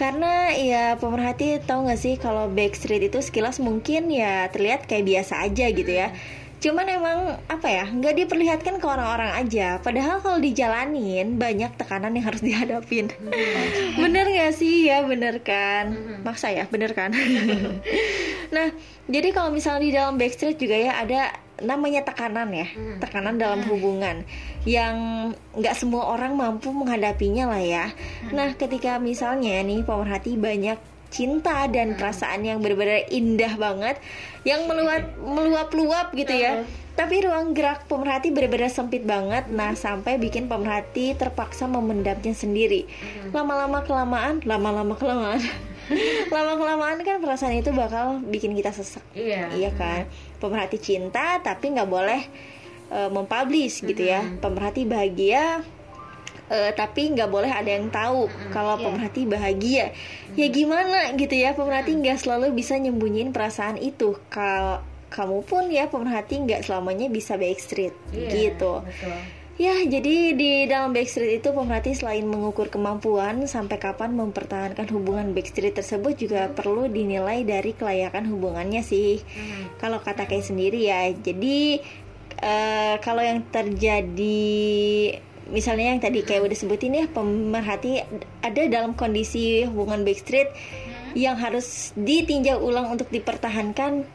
Karena 0.00 0.48
ya 0.56 0.96
pemerhati 0.96 1.60
tahu 1.60 1.84
nggak 1.84 2.00
sih 2.00 2.16
kalau 2.16 2.48
backstreet 2.48 3.12
itu 3.12 3.20
sekilas 3.20 3.60
mungkin 3.60 4.08
ya 4.08 4.48
terlihat 4.48 4.88
kayak 4.88 5.04
biasa 5.04 5.44
aja 5.44 5.68
gitu 5.68 5.92
ya. 5.92 6.08
Cuman 6.60 6.88
emang 6.88 7.40
apa 7.48 7.68
ya 7.68 7.84
nggak 7.84 8.24
diperlihatkan 8.24 8.80
ke 8.80 8.86
orang-orang 8.88 9.32
aja. 9.36 9.76
Padahal 9.84 10.24
kalau 10.24 10.40
dijalanin 10.40 11.36
banyak 11.36 11.76
tekanan 11.76 12.16
yang 12.16 12.32
harus 12.32 12.40
dihadapin. 12.48 13.12
bener 14.00 14.24
nggak 14.24 14.56
sih 14.56 14.88
ya 14.88 15.04
bener 15.04 15.44
kan? 15.44 15.92
Maksa 16.24 16.48
ya 16.48 16.64
bener 16.72 16.96
kan? 16.96 17.12
nah 18.56 18.72
jadi 19.04 19.36
kalau 19.36 19.52
misalnya 19.52 19.84
di 19.84 19.92
dalam 19.92 20.16
backstreet 20.16 20.56
juga 20.56 20.80
ya 20.80 20.96
ada 20.96 21.32
namanya 21.60 22.04
tekanan 22.04 22.48
ya 22.52 22.66
tekanan 22.98 23.36
dalam 23.36 23.60
hubungan 23.68 24.24
yang 24.64 24.96
nggak 25.56 25.76
semua 25.76 26.12
orang 26.12 26.36
mampu 26.36 26.72
menghadapinya 26.72 27.48
lah 27.48 27.62
ya. 27.62 27.86
Nah 28.32 28.52
ketika 28.56 29.00
misalnya 29.00 29.60
nih 29.64 29.84
pemerhati 29.84 30.36
banyak 30.36 30.76
cinta 31.10 31.66
dan 31.66 31.98
perasaan 31.98 32.46
yang 32.46 32.62
benar-benar 32.62 33.10
indah 33.10 33.58
banget 33.58 33.98
yang 34.46 34.64
meluap 34.64 35.04
meluap-luap 35.18 36.14
gitu 36.14 36.32
ya. 36.32 36.64
Tapi 36.94 37.24
ruang 37.24 37.56
gerak 37.56 37.88
pemerhati 37.88 38.28
benar-benar 38.30 38.68
sempit 38.68 39.02
banget. 39.02 39.48
Nah 39.48 39.72
sampai 39.72 40.20
bikin 40.20 40.46
pemerhati 40.46 41.16
terpaksa 41.16 41.64
memendamnya 41.66 42.36
sendiri. 42.36 42.86
Lama-lama 43.32 43.82
kelamaan 43.82 44.44
lama-lama 44.44 44.94
kelamaan 44.94 45.40
lama 46.30 46.54
kelamaan 46.60 47.02
kan 47.02 47.18
perasaan 47.18 47.58
itu 47.58 47.74
bakal 47.74 48.22
bikin 48.30 48.54
kita 48.54 48.70
sesek. 48.70 49.02
Iya. 49.16 49.50
iya 49.58 49.70
kan 49.74 50.06
pemerhati 50.40 50.80
cinta 50.80 51.38
tapi 51.44 51.76
nggak 51.76 51.90
boleh 51.90 52.22
eh, 52.90 53.10
mempublish 53.12 53.84
gitu 53.84 54.02
ya. 54.02 54.24
Pemerhati 54.40 54.88
bahagia 54.88 55.60
eh, 56.50 56.72
tapi 56.74 57.12
nggak 57.14 57.30
boleh 57.30 57.52
ada 57.52 57.70
yang 57.70 57.92
tahu 57.92 58.26
kalau 58.50 58.80
pemerhati 58.80 59.28
bahagia. 59.28 59.92
Ya 60.34 60.46
gimana 60.48 61.12
gitu 61.14 61.36
ya 61.36 61.52
pemerhati 61.52 61.94
nggak 62.00 62.24
selalu 62.24 62.56
bisa 62.56 62.74
nyembunyiin 62.80 63.30
perasaan 63.30 63.78
itu. 63.78 64.18
Kalau 64.32 64.82
kamu 65.10 65.42
pun 65.44 65.66
ya 65.68 65.90
pemerhati 65.90 66.42
nggak 66.46 66.66
selamanya 66.66 67.10
bisa 67.10 67.36
backstreet 67.36 67.94
gitu. 68.14 68.82
Betul. 68.82 69.39
Ya, 69.60 69.76
jadi 69.84 70.32
di 70.32 70.64
dalam 70.64 70.96
backstreet 70.96 71.44
itu 71.44 71.52
pemerhati 71.52 71.92
selain 71.92 72.24
mengukur 72.24 72.72
kemampuan 72.72 73.44
sampai 73.44 73.76
kapan 73.76 74.16
mempertahankan 74.16 74.88
hubungan 74.88 75.36
backstreet 75.36 75.76
tersebut 75.76 76.16
juga 76.16 76.48
perlu 76.48 76.88
dinilai 76.88 77.44
dari 77.44 77.76
kelayakan 77.76 78.24
hubungannya 78.32 78.80
sih. 78.80 79.20
Kalau 79.76 80.00
kata 80.00 80.24
kayak 80.24 80.48
sendiri 80.48 80.88
ya, 80.88 81.12
jadi 81.12 81.76
eh, 82.40 82.94
kalau 83.04 83.20
yang 83.20 83.44
terjadi 83.52 84.48
misalnya 85.52 85.92
yang 85.92 86.00
tadi 86.00 86.24
kayak 86.24 86.48
udah 86.48 86.56
sebutin 86.56 86.96
ya 86.96 87.04
pemerhati 87.12 88.00
ada 88.40 88.62
dalam 88.64 88.96
kondisi 88.96 89.68
hubungan 89.68 90.08
backstreet 90.08 90.48
yang 91.12 91.36
harus 91.36 91.92
ditinjau 92.00 92.64
ulang 92.64 92.88
untuk 92.88 93.12
dipertahankan. 93.12 94.08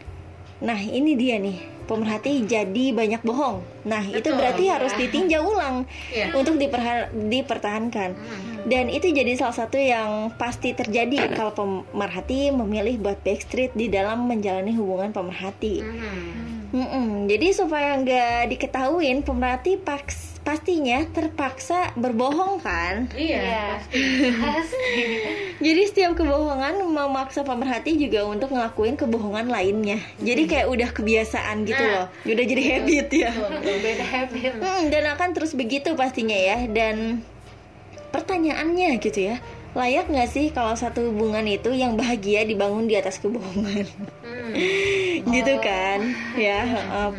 Nah, 0.66 0.80
ini 0.82 1.14
dia 1.14 1.38
nih. 1.38 1.75
Pemerhati 1.86 2.44
jadi 2.44 2.86
banyak 2.92 3.22
bohong. 3.22 3.62
Nah, 3.86 4.02
itu 4.04 4.30
berarti 4.30 4.68
harus 4.68 4.90
ditinjau 4.92 5.46
ulang 5.46 5.86
Iya. 6.10 6.34
untuk 6.34 6.58
diperha- 6.58 7.14
dipertahankan. 7.14 8.18
Dan 8.66 8.90
itu 8.90 9.10
jadi 9.10 9.38
salah 9.38 9.54
satu 9.56 9.78
yang 9.78 10.34
pasti 10.34 10.74
terjadi 10.74 11.30
kalau 11.32 11.54
pemerhati 11.54 12.50
memilih 12.50 12.98
buat 12.98 13.22
backstreet 13.22 13.72
di 13.72 13.88
dalam 13.88 14.26
menjalani 14.26 14.74
hubungan 14.74 15.14
pemerhati. 15.14 15.86
Mm-mm. 16.74 17.30
Jadi 17.30 17.48
supaya 17.54 17.96
nggak 17.96 18.52
diketahuin, 18.52 19.22
pemerhati 19.22 19.78
paks- 19.78 20.35
pastinya 20.46 21.02
terpaksa 21.10 21.92
berbohong 21.98 22.62
kan. 22.62 23.10
Iya. 23.18 23.82
Jadi 25.66 25.82
setiap 25.90 26.14
kebohongan 26.14 26.86
memaksa 26.86 27.42
pemerhati 27.42 27.98
juga 27.98 28.30
untuk 28.30 28.54
ngelakuin 28.54 28.94
kebohongan 28.94 29.50
lainnya. 29.50 29.98
Jadi 30.22 30.46
kayak 30.46 30.70
udah 30.70 30.90
kebiasaan 30.94 31.66
gitu 31.66 31.82
loh. 31.82 32.08
Udah 32.30 32.46
jadi 32.46 32.62
habit 32.78 33.08
ya. 33.10 33.32
beda 33.60 34.06
habit. 34.06 34.52
Hmm, 34.62 34.84
dan 34.94 35.04
akan 35.18 35.34
terus 35.34 35.58
begitu 35.58 35.98
pastinya 35.98 36.38
ya. 36.38 36.70
Dan 36.70 37.26
pertanyaannya 38.14 39.02
gitu 39.02 39.34
ya, 39.34 39.42
layak 39.76 40.08
nggak 40.08 40.30
sih 40.32 40.56
kalau 40.56 40.72
satu 40.72 41.12
hubungan 41.12 41.44
itu 41.44 41.76
yang 41.76 42.00
bahagia 42.00 42.48
dibangun 42.48 42.88
di 42.88 42.96
atas 42.96 43.20
kebohongan 43.20 43.84
gitu 45.36 45.54
kan 45.60 46.16
ya 46.40 46.64
uh, 46.96 47.12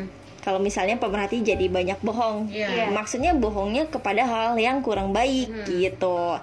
kalau 0.46 0.62
misalnya 0.62 0.94
pemerhati 1.02 1.42
jadi 1.42 1.66
banyak 1.66 1.98
bohong. 2.06 2.54
Iya. 2.54 2.94
maksudnya 2.94 3.34
bohongnya 3.34 3.90
kepada 3.90 4.22
hal 4.22 4.54
yang 4.54 4.78
kurang 4.78 5.10
baik 5.10 5.50
gitu. 5.66 6.38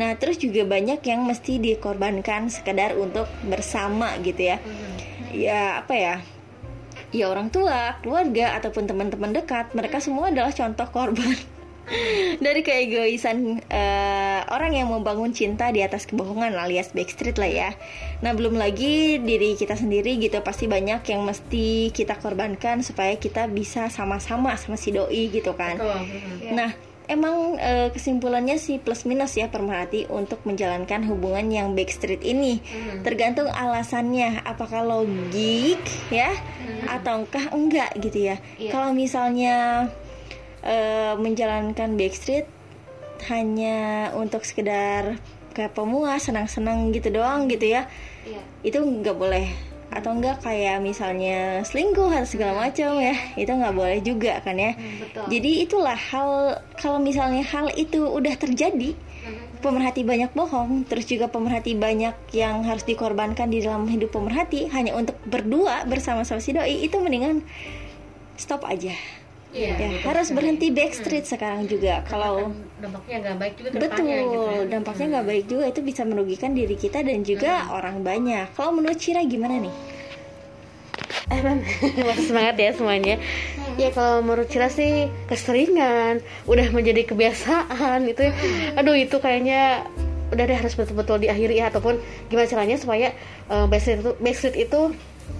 Nah 0.00 0.10
terus 0.16 0.40
juga 0.40 0.64
banyak 0.64 1.04
yang 1.04 1.28
mesti 1.28 1.60
dikorbankan 1.60 2.48
sekedar 2.48 2.96
untuk 2.96 3.28
bersama 3.44 4.16
gitu 4.24 4.48
ya. 4.48 4.56
Ya 5.36 5.84
apa 5.84 5.92
ya? 5.92 6.16
Ya 7.12 7.28
orang 7.28 7.52
tua 7.52 8.00
keluarga 8.00 8.56
ataupun 8.56 8.88
teman-teman 8.88 9.36
dekat 9.36 9.76
mereka 9.76 10.00
semua 10.00 10.32
adalah 10.32 10.50
contoh 10.50 10.88
korban 10.88 11.36
dari 12.40 12.64
keegoisan 12.64 13.60
eh, 13.68 14.40
orang 14.48 14.72
yang 14.72 14.88
membangun 14.88 15.36
cinta 15.36 15.68
di 15.68 15.84
atas 15.84 16.08
kebohongan 16.08 16.56
alias 16.56 16.96
backstreet 16.96 17.36
lah 17.36 17.50
ya. 17.50 17.70
Nah 18.24 18.32
belum 18.32 18.56
lagi 18.56 19.20
diri 19.20 19.56
kita 19.56 19.76
sendiri 19.76 20.16
gitu 20.16 20.40
pasti 20.40 20.64
banyak 20.64 21.04
yang 21.04 21.22
mesti 21.24 21.92
kita 21.92 22.16
korbankan 22.18 22.80
supaya 22.80 23.16
kita 23.20 23.46
bisa 23.52 23.92
sama-sama 23.92 24.56
sama 24.56 24.80
si 24.80 24.96
doi 24.96 25.28
gitu 25.28 25.52
kan. 25.52 25.76
Nah 26.52 26.72
emang 27.04 27.60
eh, 27.60 27.92
kesimpulannya 27.92 28.56
sih 28.56 28.80
plus 28.80 29.04
minus 29.04 29.36
ya 29.36 29.52
permerhati 29.52 30.08
untuk 30.08 30.40
menjalankan 30.48 31.04
hubungan 31.04 31.52
yang 31.52 31.76
backstreet 31.76 32.24
ini 32.24 32.64
tergantung 33.04 33.52
alasannya 33.52 34.40
apakah 34.40 34.80
logik 34.80 35.80
ya 36.08 36.32
ataukah 36.88 37.52
enggak 37.52 37.92
gitu 38.00 38.32
ya. 38.32 38.36
Kalau 38.72 38.96
misalnya 38.96 39.88
eh, 40.64 41.12
menjalankan 41.20 41.94
backstreet 41.94 42.48
hanya 43.30 44.10
untuk 44.18 44.42
sekedar 44.42 45.16
kayak 45.54 45.72
pemuas 45.76 46.26
senang-senang 46.26 46.90
gitu 46.90 47.14
doang 47.14 47.46
gitu 47.46 47.70
ya. 47.70 47.86
Itu 48.66 48.82
nggak 48.82 49.16
boleh. 49.16 49.46
Atau 49.94 50.16
enggak 50.16 50.42
kayak 50.42 50.82
misalnya 50.82 51.62
selingkuh 51.62 52.10
atau 52.10 52.26
segala 52.26 52.66
macam 52.66 52.98
ya 52.98 53.14
itu 53.38 53.46
nggak 53.46 53.76
boleh 53.76 53.98
juga 54.02 54.42
kan 54.42 54.58
ya. 54.58 54.74
Jadi 55.30 55.62
itulah 55.62 55.94
hal 55.94 56.58
kalau 56.80 56.98
misalnya 56.98 57.46
hal 57.46 57.70
itu 57.78 58.02
udah 58.02 58.34
terjadi 58.34 58.98
pemerhati 59.64 60.04
banyak 60.04 60.28
bohong 60.36 60.84
terus 60.84 61.08
juga 61.08 61.32
pemerhati 61.32 61.72
banyak 61.72 62.12
yang 62.36 62.68
harus 62.68 62.84
dikorbankan 62.84 63.48
di 63.48 63.64
dalam 63.64 63.88
hidup 63.88 64.12
pemerhati 64.12 64.68
hanya 64.68 64.92
untuk 64.92 65.16
berdua 65.24 65.88
bersama-sama 65.88 66.36
si 66.36 66.52
doi 66.52 66.84
itu 66.84 67.00
mendingan 67.00 67.40
stop 68.36 68.68
aja 68.68 68.92
Iya, 69.54 69.70
ya 69.78 69.86
betul 69.94 70.10
harus 70.10 70.28
berhenti 70.34 70.66
backstreet 70.74 71.24
sekarang 71.30 71.70
juga 71.70 72.02
kalau 72.10 72.50
dampaknya 72.82 73.16
nggak 73.22 73.36
baik 73.38 73.54
juga 73.54 73.68
betul 73.70 74.06
gitu 74.10 74.50
ya. 74.50 74.62
dampaknya 74.66 75.06
nggak 75.14 75.26
baik 75.30 75.44
juga. 75.46 75.64
Itu 75.70 75.80
bisa 75.86 76.02
merugikan 76.02 76.50
diri 76.58 76.74
kita 76.74 77.06
dan 77.06 77.22
juga 77.22 77.70
orang 77.70 78.02
banyak. 78.02 78.50
Kalau 78.58 78.74
menurut 78.74 78.98
Cira 78.98 79.22
gimana 79.22 79.62
nih? 79.62 79.74
Eh, 81.30 81.40
masih 81.40 82.24
semangat 82.34 82.56
ya 82.58 82.70
semuanya. 82.74 83.14
Ya 83.78 83.94
kalau 83.94 84.26
menurut 84.26 84.50
Cira 84.50 84.66
sih 84.66 85.06
keseringan, 85.30 86.18
udah 86.50 86.66
menjadi 86.74 87.06
kebiasaan 87.06 88.10
itu. 88.10 88.26
ya. 88.26 88.34
Aduh 88.74 88.98
itu 88.98 89.22
kayaknya 89.22 89.86
udah 90.34 90.44
deh 90.50 90.58
harus 90.58 90.74
betul-betul 90.74 91.22
diakhiri 91.22 91.62
ya. 91.62 91.70
Ataupun 91.70 92.02
gimana 92.26 92.50
caranya 92.50 92.74
supaya 92.74 93.14
eh, 93.46 93.66
backstreet 93.70 94.02
itu 94.02 94.12
backstreet 94.18 94.56
itu 94.66 94.80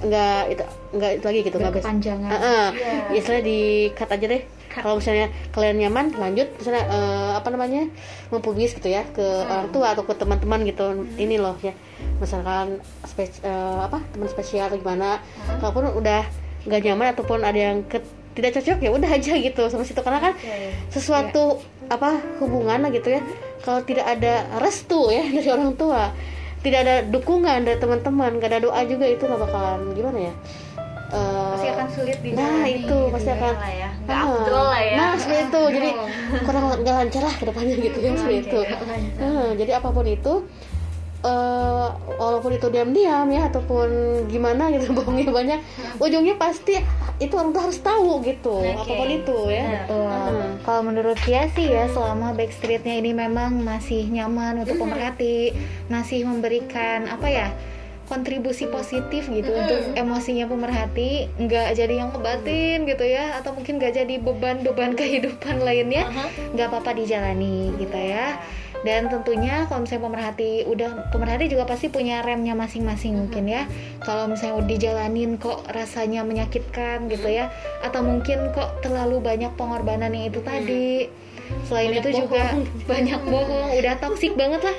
nggak 0.01 0.42
itu 0.49 0.64
nggak 0.92 1.11
itu 1.12 1.25
lagi 1.25 1.40
gitu 1.42 1.57
nggak 1.57 1.73
bas- 1.73 1.81
Berkepanjangan. 1.81 2.31
Heeh. 2.31 2.66
Istilahnya 3.14 3.44
di 3.44 3.59
cut 3.90 4.11
aja 4.11 4.27
deh. 4.29 4.42
Kalau 4.75 4.99
misalnya 4.99 5.27
kalian 5.51 5.79
nyaman, 5.79 6.11
lanjut 6.12 6.51
misalnya 6.53 6.83
eh, 6.85 7.33
apa 7.33 7.47
namanya 7.49 7.87
mempublis 8.29 8.73
gitu 8.73 8.88
ya 8.88 9.07
ke 9.09 9.23
orang 9.23 9.70
tua 9.70 9.94
atau 9.94 10.03
ke 10.03 10.12
teman-teman 10.12 10.61
gitu. 10.64 10.85
Ini 11.14 11.38
loh 11.38 11.55
ya, 11.61 11.70
misalkan 12.18 12.83
spes- 13.05 13.38
eh, 13.40 13.53
apa 13.81 14.03
teman 14.11 14.27
spesial 14.27 14.66
atau 14.66 14.77
gimana. 14.77 15.23
Kalaupun 15.57 15.94
udah 15.94 16.27
nggak 16.64 16.81
nyaman 16.83 17.07
ataupun 17.12 17.40
ada 17.40 17.55
yang 17.55 17.85
ke- 17.85 18.03
tidak 18.35 18.51
cocok 18.53 18.79
ya 18.81 18.90
udah 18.90 19.07
aja 19.09 19.33
gitu 19.38 19.62
sama 19.68 19.87
situ 19.87 20.01
karena 20.01 20.18
kan 20.20 20.35
sesuatu 20.88 21.62
apa 21.87 22.11
hubungan 22.38 22.83
gitu 22.90 23.09
ya. 23.11 23.23
Kalau 23.61 23.81
tidak 23.81 24.11
ada 24.11 24.33
restu 24.59 25.07
ya 25.09 25.23
dari 25.33 25.49
orang 25.49 25.73
tua, 25.73 26.11
tidak 26.64 26.79
ada 26.81 26.94
dukungan 27.05 27.59
dari 27.62 27.77
teman-teman, 27.77 28.31
gak 28.38 28.48
ada 28.48 28.61
doa 28.62 28.81
juga 28.83 29.05
itu 29.05 29.22
nggak 29.22 29.37
bakalan 29.38 29.92
gimana 29.92 30.18
ya? 30.24 30.35
Eh, 31.07 31.50
Pasti 31.53 31.68
akan 31.68 31.87
sulit 31.88 32.18
dijalani 32.18 32.42
Nah 32.50 32.64
itu 32.66 32.81
gitu 32.81 32.98
pasti 33.12 33.29
ya. 33.29 33.37
akan 33.37 33.55
lah 33.55 33.72
ya. 33.72 33.88
Nggak 34.03 34.18
Ah, 34.18 34.62
lah 34.64 34.81
ya. 34.81 34.96
Nah 34.96 35.11
seperti 35.14 35.42
itu 35.44 35.62
jadi 35.70 35.88
kurang 36.48 36.64
nggak 36.74 36.94
lancar 36.96 37.22
lah 37.22 37.35
ke 37.37 37.44
depannya 37.44 37.74
gitu 37.79 37.98
ya 38.00 38.11
seperti 38.16 38.38
itu. 38.42 38.59
Ah, 39.20 39.48
jadi 39.55 39.70
apa 39.79 39.88
pun 39.90 40.07
itu 40.09 40.33
eh 41.25 41.89
walaupun 42.21 42.53
itu 42.53 42.69
diam-diam 42.69 43.25
ya 43.33 43.49
ataupun 43.49 43.89
gimana 44.29 44.69
gitu 44.77 44.93
bohongnya 44.97 45.33
banyak 45.33 45.61
ujungnya 45.97 46.37
pasti 46.37 46.77
itu 47.17 47.33
orang 47.33 47.57
tua 47.57 47.63
harus 47.65 47.81
tahu 47.81 48.21
gitu 48.29 48.61
apa 48.61 48.93
pun 48.93 49.09
itu 49.09 49.39
ya 49.49 49.89
Betul. 49.89 50.05
Hmm. 50.05 50.53
Kalau 50.65 50.83
menurut 50.85 51.19
dia 51.25 51.47
sih 51.53 51.69
ya 51.71 51.89
selama 51.93 52.33
backstreetnya 52.37 52.99
ini 52.99 53.13
memang 53.13 53.61
masih 53.63 54.09
nyaman 54.09 54.65
untuk 54.65 54.81
pemerhati, 54.81 55.53
masih 55.93 56.25
memberikan 56.25 57.07
apa 57.07 57.29
ya 57.29 57.49
kontribusi 58.05 58.69
positif 58.69 59.33
gitu 59.33 59.49
untuk 59.49 59.81
emosinya 59.97 60.45
pemerhati, 60.45 61.29
nggak 61.41 61.73
jadi 61.73 62.05
yang 62.05 62.13
ngebatin 62.13 62.85
gitu 62.85 63.05
ya, 63.05 63.41
atau 63.41 63.57
mungkin 63.57 63.81
nggak 63.81 63.97
jadi 63.97 64.15
beban-beban 64.21 64.93
kehidupan 65.01 65.65
lainnya, 65.65 66.05
nggak 66.53 66.69
apa-apa 66.69 66.97
dijalani 67.01 67.73
gitu 67.81 67.97
ya. 67.97 68.41
Dan 68.85 69.09
tentunya 69.09 69.64
kalau 69.66 69.88
misalnya 69.88 70.05
pemerhati 70.07 70.68
udah 70.68 71.09
pemerhati 71.11 71.49
juga 71.49 71.64
pasti 71.64 71.88
punya 71.88 72.20
remnya 72.20 72.53
masing-masing 72.53 73.16
mungkin 73.16 73.49
ya. 73.49 73.64
Kalau 74.05 74.29
misalnya 74.29 74.61
udah 74.61 74.68
dijalanin 74.68 75.40
kok 75.40 75.64
rasanya 75.73 76.20
menyakitkan 76.23 77.09
gitu 77.09 77.29
ya, 77.33 77.49
atau 77.81 78.05
mungkin 78.05 78.53
kok 78.53 78.85
terlalu 78.85 79.25
banyak 79.25 79.51
pengorbanan 79.57 80.12
yang 80.12 80.29
itu 80.29 80.44
tadi. 80.44 81.09
Selain 81.68 81.92
Banyak 81.92 82.01
itu 82.05 82.11
juga 82.25 82.44
bohong. 82.57 82.64
banyak 82.92 83.20
bohong, 83.29 83.68
udah 83.77 83.94
toksik 84.01 84.33
banget 84.37 84.61
lah. 84.64 84.77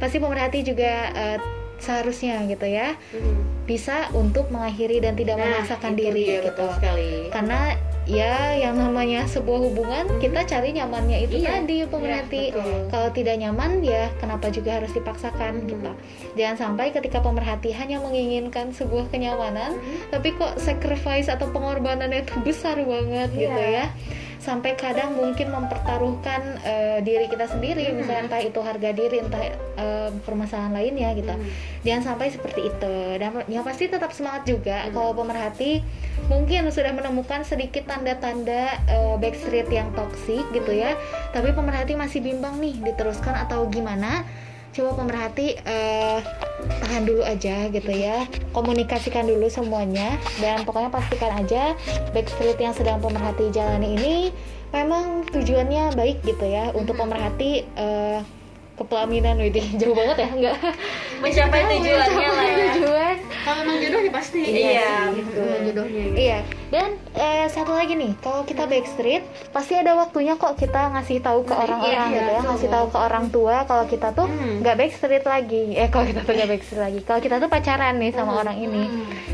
Pasti 0.00 0.16
pemerhati 0.20 0.58
juga 0.64 0.92
eh, 1.12 1.38
seharusnya 1.78 2.42
gitu 2.50 2.66
ya 2.66 2.98
bisa 3.68 4.10
untuk 4.16 4.50
mengakhiri 4.50 4.98
dan 4.98 5.14
tidak 5.14 5.38
memaksakan 5.38 5.92
Nah, 5.94 6.00
itu 6.00 6.02
diri 6.02 6.24
dia, 6.24 6.38
gitu. 6.50 6.66
sekali 6.74 7.12
Karena 7.30 7.60
ya 8.08 8.56
yang 8.56 8.74
namanya 8.74 9.28
sebuah 9.28 9.60
hubungan 9.62 10.04
kita 10.16 10.40
cari 10.42 10.72
nyamannya 10.72 11.28
itu 11.28 11.38
Iya, 11.38 11.60
tadi 11.60 11.84
pemerhati. 11.84 12.44
iya, 12.48 12.56
betul. 12.56 12.88
Kalau 12.88 13.08
tidak 13.12 13.36
nyaman 13.36 13.70
ya 13.80 14.08
kenapa 14.16 14.48
juga 14.48 14.80
harus 14.80 14.90
dipaksakan 14.90 15.68
gitu. 15.68 15.92
Jangan 16.34 16.56
sampai 16.56 16.90
ketika 16.90 17.20
pemerhati 17.20 17.68
hanya 17.70 18.00
menginginkan 18.00 18.72
sebuah 18.72 19.12
kenyamanan 19.12 19.76
tapi 20.08 20.32
kok 20.32 20.56
sacrifice 20.56 21.28
atau 21.28 21.52
pengorbanannya 21.52 22.24
itu 22.24 22.32
besar 22.48 22.80
banget 22.80 23.28
gitu 23.30 23.60
ya. 23.60 23.92
Sampai 24.38 24.78
kadang 24.78 25.18
mungkin 25.18 25.50
mempertaruhkan 25.50 26.62
eh, 26.62 26.98
diri 27.02 27.26
kita 27.26 27.50
sendiri 27.50 27.90
misalnya 27.90 28.30
entah 28.30 28.42
itu 28.42 28.60
harga 28.62 28.90
diri 28.94 29.18
entah 29.18 29.42
eh, 29.76 30.10
permasalahan 30.22 30.72
lainnya 30.72 31.10
gitu. 31.18 31.34
Jangan 31.82 32.14
sampai 32.14 32.30
seperti 32.30 32.70
itu. 32.70 32.94
Dan 33.18 33.44
yang 33.50 33.66
pasti 33.66 33.90
tetap 33.90 34.14
semangat 34.14 34.46
juga 34.46 34.86
kalau 34.94 35.12
pemerhati 35.12 35.82
mungkin 36.30 36.70
sudah 36.70 36.94
menemukan 36.94 37.42
sedikit 37.42 37.90
tanda-tanda 37.90 38.78
eh, 38.86 39.16
backstreet 39.18 39.68
yang 39.68 39.90
toksik 39.92 40.46
gitu 40.54 40.70
ya. 40.70 40.94
Tapi 41.34 41.50
pemerhati 41.52 41.98
masih 41.98 42.22
bimbang 42.22 42.62
nih 42.62 42.78
diteruskan 42.80 43.34
atau 43.34 43.66
gimana? 43.66 44.22
Coba 44.70 45.02
pemerhati 45.02 45.58
eh, 45.58 46.18
tahan 46.66 47.02
dulu 47.06 47.22
aja 47.22 47.70
gitu 47.70 47.92
ya. 47.92 48.26
Komunikasikan 48.52 49.26
dulu 49.26 49.46
semuanya 49.46 50.18
dan 50.42 50.62
pokoknya 50.66 50.90
pastikan 50.90 51.32
aja 51.38 51.78
backstreet 52.10 52.58
yang 52.58 52.74
sedang 52.74 52.98
pemerhati 52.98 53.50
jalani 53.54 53.94
ini 53.98 54.16
memang 54.74 55.24
tujuannya 55.32 55.96
baik 55.96 56.20
gitu 56.24 56.44
ya 56.44 56.74
untuk 56.76 57.00
pemerhati 57.00 57.64
eh, 57.64 58.20
kepelaminan 58.78 59.40
Widih 59.42 59.66
jauh 59.80 59.94
banget 59.94 60.16
ya 60.24 60.28
enggak. 60.30 60.56
Mencapai 61.18 61.62
tujuannya 61.76 62.28
lah 62.30 62.46
ya. 62.46 62.56
tujuan 62.72 63.16
kalau 63.48 63.64
memang 63.64 63.76
jodohnya 63.80 64.12
pasti 64.12 64.40
Iya, 64.44 64.92
sih, 65.08 65.16
gitu. 65.18 65.40
jodohnya 65.72 66.02
gitu. 66.04 66.16
Iya, 66.20 66.38
dan 66.68 66.88
eh, 67.14 67.46
satu 67.48 67.72
lagi 67.72 67.94
nih, 67.94 68.12
kalau 68.20 68.44
kita 68.44 68.64
backstreet, 68.64 69.24
pasti 69.48 69.72
ada 69.72 69.96
waktunya 69.96 70.36
kok 70.36 70.54
kita 70.54 70.92
ngasih 70.92 71.18
tahu 71.18 71.42
ke 71.42 71.54
orang-orang 71.54 72.06
iya, 72.06 72.14
gitu 72.14 72.28
ya, 72.28 72.38
betul. 72.38 72.48
ngasih 72.52 72.68
tahu 72.68 72.86
ke 72.88 72.98
orang 72.98 73.24
tua 73.28 73.56
kalau 73.64 73.84
kita 73.84 74.08
tuh 74.12 74.26
Hmm. 74.28 74.60
nggak 74.60 74.76
backstreet 74.76 75.24
lagi. 75.24 75.62
Eh, 75.74 75.88
kalau 75.88 76.04
kita 76.04 76.20
tuh 76.22 76.32
nggak 76.32 76.50
backstreet 76.50 76.82
lagi, 76.82 77.00
kalau 77.02 77.20
kita 77.20 77.36
tuh 77.38 77.48
pacaran 77.48 77.94
nih 77.96 78.12
sama 78.12 78.32
orang 78.36 78.56
ini, 78.56 78.84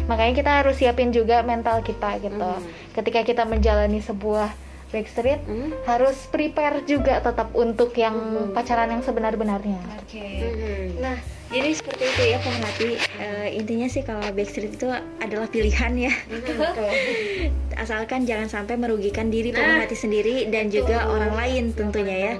makanya 0.05 0.33
kita 0.33 0.51
harus 0.63 0.77
siapin 0.77 1.11
juga 1.11 1.43
mental 1.43 1.81
kita 1.81 2.23
gitu. 2.23 2.51
Ketika 2.93 3.21
kita 3.21 3.43
menjalani 3.43 3.99
sebuah 3.99 4.55
backstreet, 4.95 5.43
Hmm. 5.43 5.75
harus 5.83 6.15
prepare 6.31 6.87
juga 6.87 7.19
tetap 7.19 7.51
untuk 7.59 7.91
yang 7.99 8.15
pacaran 8.55 8.95
yang 8.95 9.03
sebenar-benarnya. 9.03 9.83
Hmm. 10.15 11.03
Nah, 11.03 11.19
Jadi 11.45 11.71
seperti 11.71 12.05
itu 12.09 12.23
ya 12.35 12.39
pemerhati. 12.43 12.91
Eh, 13.15 13.49
intinya 13.55 13.87
sih 13.87 14.03
kalau 14.03 14.27
Backstreet 14.35 14.75
itu 14.75 14.91
adalah 15.23 15.47
pilihan 15.47 15.93
ya. 15.95 16.11
Asalkan 17.85 18.27
jangan 18.27 18.51
sampai 18.51 18.75
merugikan 18.75 19.31
diri 19.31 19.55
pemerhati 19.55 19.95
sendiri 19.95 20.51
dan 20.51 20.73
juga 20.75 21.07
orang 21.07 21.31
lain 21.31 21.65
tentunya 21.71 22.17
ya. 22.17 22.35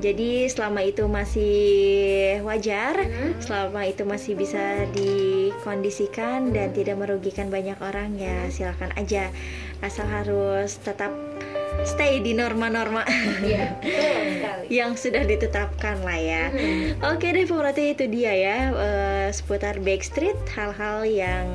Jadi 0.00 0.48
selama 0.48 0.80
itu 0.80 1.04
masih 1.04 1.56
wajar, 2.40 2.96
selama 3.42 3.84
itu 3.84 4.08
masih 4.08 4.32
bisa 4.32 4.86
dikondisikan 4.96 6.48
dan 6.48 6.72
tidak 6.72 6.96
merugikan 6.96 7.52
banyak 7.52 7.76
orang 7.84 8.16
ya 8.16 8.48
silakan 8.48 8.96
aja. 8.96 9.28
Asal 9.84 10.08
harus 10.08 10.80
tetap 10.80 11.12
stay 11.86 12.22
di 12.22 12.34
norma-norma. 12.34 13.04
Yang 14.68 15.08
sudah 15.08 15.22
ditetapkan 15.24 16.02
lah 16.04 16.18
ya. 16.18 16.44
Oke 17.12 17.32
deh 17.32 17.48
pemerhati 17.48 17.96
itu 17.96 18.04
dia 18.10 18.32
ya 18.34 18.56
eh, 18.72 19.28
seputar 19.32 19.80
Backstreet 19.80 20.36
hal-hal 20.52 21.08
yang 21.08 21.46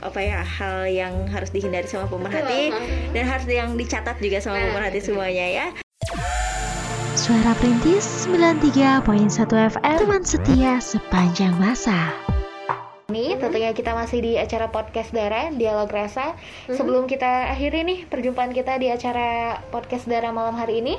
apa 0.00 0.16
ya 0.16 0.40
hal 0.40 0.88
yang 0.88 1.28
harus 1.28 1.52
dihindari 1.52 1.84
sama 1.84 2.08
pemerhati 2.08 2.72
dan 3.12 3.24
harus 3.28 3.44
yang 3.50 3.76
dicatat 3.76 4.16
juga 4.22 4.40
sama 4.40 4.56
pemerhati 4.70 5.00
semuanya 5.02 5.46
ya. 5.50 5.66
Suara 7.18 7.52
Perintis 7.58 8.24
93.1 8.24 9.04
FM 9.76 9.96
Teman 10.00 10.22
setia 10.24 10.80
sepanjang 10.80 11.52
masa 11.60 12.16
Nih, 13.10 13.34
tentunya 13.42 13.74
kita 13.74 13.90
masih 13.90 14.22
di 14.22 14.32
acara 14.38 14.70
podcast 14.70 15.10
Dara, 15.10 15.50
Dialog 15.50 15.90
Rasa. 15.90 16.38
Sebelum 16.70 17.10
kita 17.10 17.50
akhiri 17.50 17.82
nih 17.82 17.98
perjumpaan 18.06 18.54
kita 18.54 18.78
di 18.78 18.86
acara 18.86 19.58
podcast 19.74 20.06
Dara 20.06 20.30
malam 20.30 20.54
hari 20.54 20.78
ini, 20.78 20.94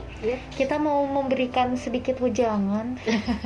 kita 0.60 0.76
mau 0.76 1.08
memberikan 1.08 1.80
sedikit 1.80 2.20
wejangan 2.20 3.00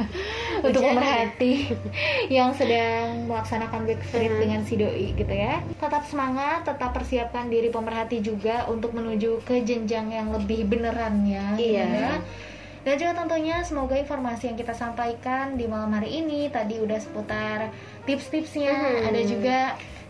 untuk 0.66 0.82
pemerhati 0.82 1.78
yang 2.36 2.58
sedang 2.58 3.30
melaksanakan 3.30 3.86
backstreet 3.86 4.34
dengan 4.34 4.66
si 4.66 4.82
doi 4.82 5.14
gitu 5.14 5.30
ya. 5.30 5.62
Tetap 5.78 6.10
semangat, 6.10 6.66
tetap 6.66 6.90
persiapkan 6.90 7.54
diri 7.54 7.70
pemerhati 7.70 8.26
juga 8.26 8.66
untuk 8.66 8.98
menuju 8.98 9.46
ke 9.46 9.62
jenjang 9.62 10.10
yang 10.10 10.34
lebih 10.34 10.66
benerannya. 10.66 11.54
Iya. 11.54 11.86
ya. 11.86 12.12
Dan 12.86 13.02
juga 13.02 13.18
tentunya 13.18 13.66
semoga 13.66 13.98
informasi 13.98 14.54
yang 14.54 14.58
kita 14.62 14.78
sampaikan 14.78 15.58
di 15.58 15.66
malam 15.66 15.90
hari 15.90 16.22
ini 16.22 16.54
tadi 16.54 16.78
udah 16.78 17.02
seputar 17.02 17.74
tips-tipsnya, 18.06 19.02
Mhm. 19.02 19.08
ada 19.10 19.22
juga 19.26 19.58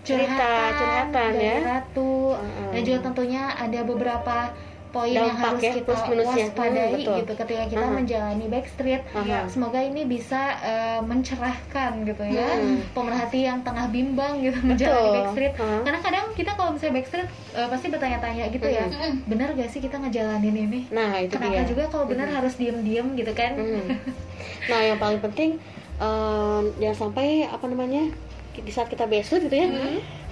Cerita, 0.03 0.37
curhatan 0.37 0.69
curhatan 0.75 1.31
dari 1.31 1.39
ya. 1.41 1.57
Ratu, 1.63 2.35
Mhm. 2.35 2.69
dan 2.75 2.81
juga 2.83 2.99
tentunya 3.01 3.43
ada 3.55 3.79
beberapa 3.81 4.37
poin 4.95 5.11
yang 5.11 5.27
harus 5.29 5.59
ya, 5.59 5.71
kita 5.75 5.91
minusnya. 6.07 6.45
waspadai 6.47 6.71
Hmm, 6.79 6.95
betul. 6.95 7.15
gitu 7.19 7.33
ketika 7.35 7.63
kita 7.67 7.83
Mhm. 7.83 7.93
menjalani 7.93 8.45
backstreet. 8.47 9.01
Aha. 9.11 9.39
Semoga 9.45 9.79
ini 9.81 10.01
bisa 10.05 10.41
eh, 10.57 10.99
mencerahkan 11.01 11.91
gitu 12.01 12.23
ya 12.23 12.47
Hmm. 12.55 12.79
pemerhati 12.89 13.39
yang 13.41 13.59
tengah 13.59 13.85
bimbang 13.87 14.39
gitu 14.39 14.55
menjalani 14.69 15.09
backstreet. 15.13 15.53
Aha. 15.53 15.77
Karena 15.83 15.99
kadang 15.99 16.25
kita 16.31 16.51
kalau 16.53 16.71
misalnya 16.71 16.95
backstreet 16.95 17.27
eh, 17.53 17.67
pasti 17.67 17.87
bertanya-tanya 17.87 18.43
gitu 18.47 18.67
ya, 18.67 18.85
benar 19.25 19.51
gak 19.51 19.67
sih 19.67 19.79
kita 19.79 19.95
ngejalanin 19.97 20.55
ini? 20.55 20.79
Nah, 20.89 21.17
itu 21.17 21.35
Kenapa 21.35 21.51
dia. 21.53 21.67
juga 21.67 21.83
kalau 21.89 22.05
benar 22.05 22.31
harus 22.31 22.55
diem-diem 22.55 23.07
gitu 23.13 23.31
kan? 23.31 23.51
Hmm. 23.53 23.85
Nah, 24.65 24.79
yang 24.79 24.97
paling 24.97 25.19
penting 25.19 25.61
em, 25.95 26.63
jangan 26.75 26.97
sampai 27.03 27.45
apa 27.45 27.65
namanya 27.65 28.09
di 28.51 28.67
saat 28.67 28.87
kita 28.87 29.05
besok 29.05 29.41
gitu 29.41 29.53
ya, 29.53 29.67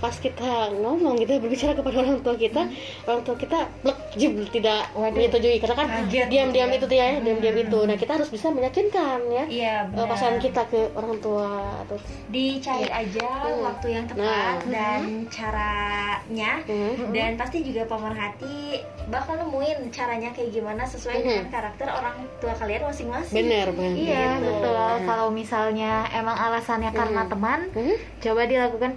pas 0.04 0.12
kita 0.14 0.52
ngomong 0.76 1.16
gitu 1.16 1.40
berbicara 1.40 1.72
kepada 1.72 1.96
orang 1.98 2.20
tua 2.20 2.36
kita, 2.36 2.68
orang 3.06 3.24
tua 3.24 3.36
kita 3.36 3.56
blek 3.80 3.96
jim 4.14 4.36
tidak 4.46 4.92
menyetujui 4.94 5.58
karena 5.58 5.76
kan 5.78 5.88
diam-diam 6.28 6.68
itu 6.70 6.84
tuh 6.84 6.98
ya, 6.98 7.16
diam-diam 7.18 7.56
itu. 7.58 7.80
Nah, 7.82 7.96
kita 7.96 8.12
harus 8.14 8.28
bisa 8.28 8.52
meyakinkan 8.52 9.24
ya 9.26 9.44
Iya 9.48 9.76
eh, 9.88 10.04
pasangan 10.06 10.38
kita 10.38 10.68
ke 10.68 10.92
orang 10.92 11.16
tua 11.18 11.48
atau 11.80 11.96
Dicari 12.28 12.92
aja 12.92 13.30
Hmm. 13.48 13.64
waktu 13.64 13.88
yang 13.92 14.06
tepat 14.06 14.28
Nah. 14.60 14.60
dan 14.66 15.02
caranya 15.28 16.54
Hmm. 16.64 17.12
dan 17.12 17.32
pasti 17.36 17.62
juga 17.62 17.86
pemerhati 17.86 18.82
bakal 19.06 19.36
nemuin 19.38 19.88
caranya 19.90 20.30
kayak 20.32 20.52
gimana 20.52 20.84
sesuai 20.84 21.16
Mhm. 21.16 21.24
dengan 21.24 21.48
karakter 21.50 21.88
orang 21.88 22.16
tua 22.38 22.54
kalian 22.54 22.84
masing-masing. 22.84 23.36
benar 23.38 23.68
benar. 23.72 23.96
Iya 23.96 24.28
betul. 24.42 24.74
Nah. 24.74 25.00
Kalau 25.06 25.28
misalnya 25.30 25.92
emang 26.12 26.36
alasannya 26.36 26.92
karena 26.92 27.22
Hmm. 27.22 27.32
teman, 27.32 27.60
Hmm? 27.72 27.96
coba 28.20 28.42
dilakukan 28.44 28.92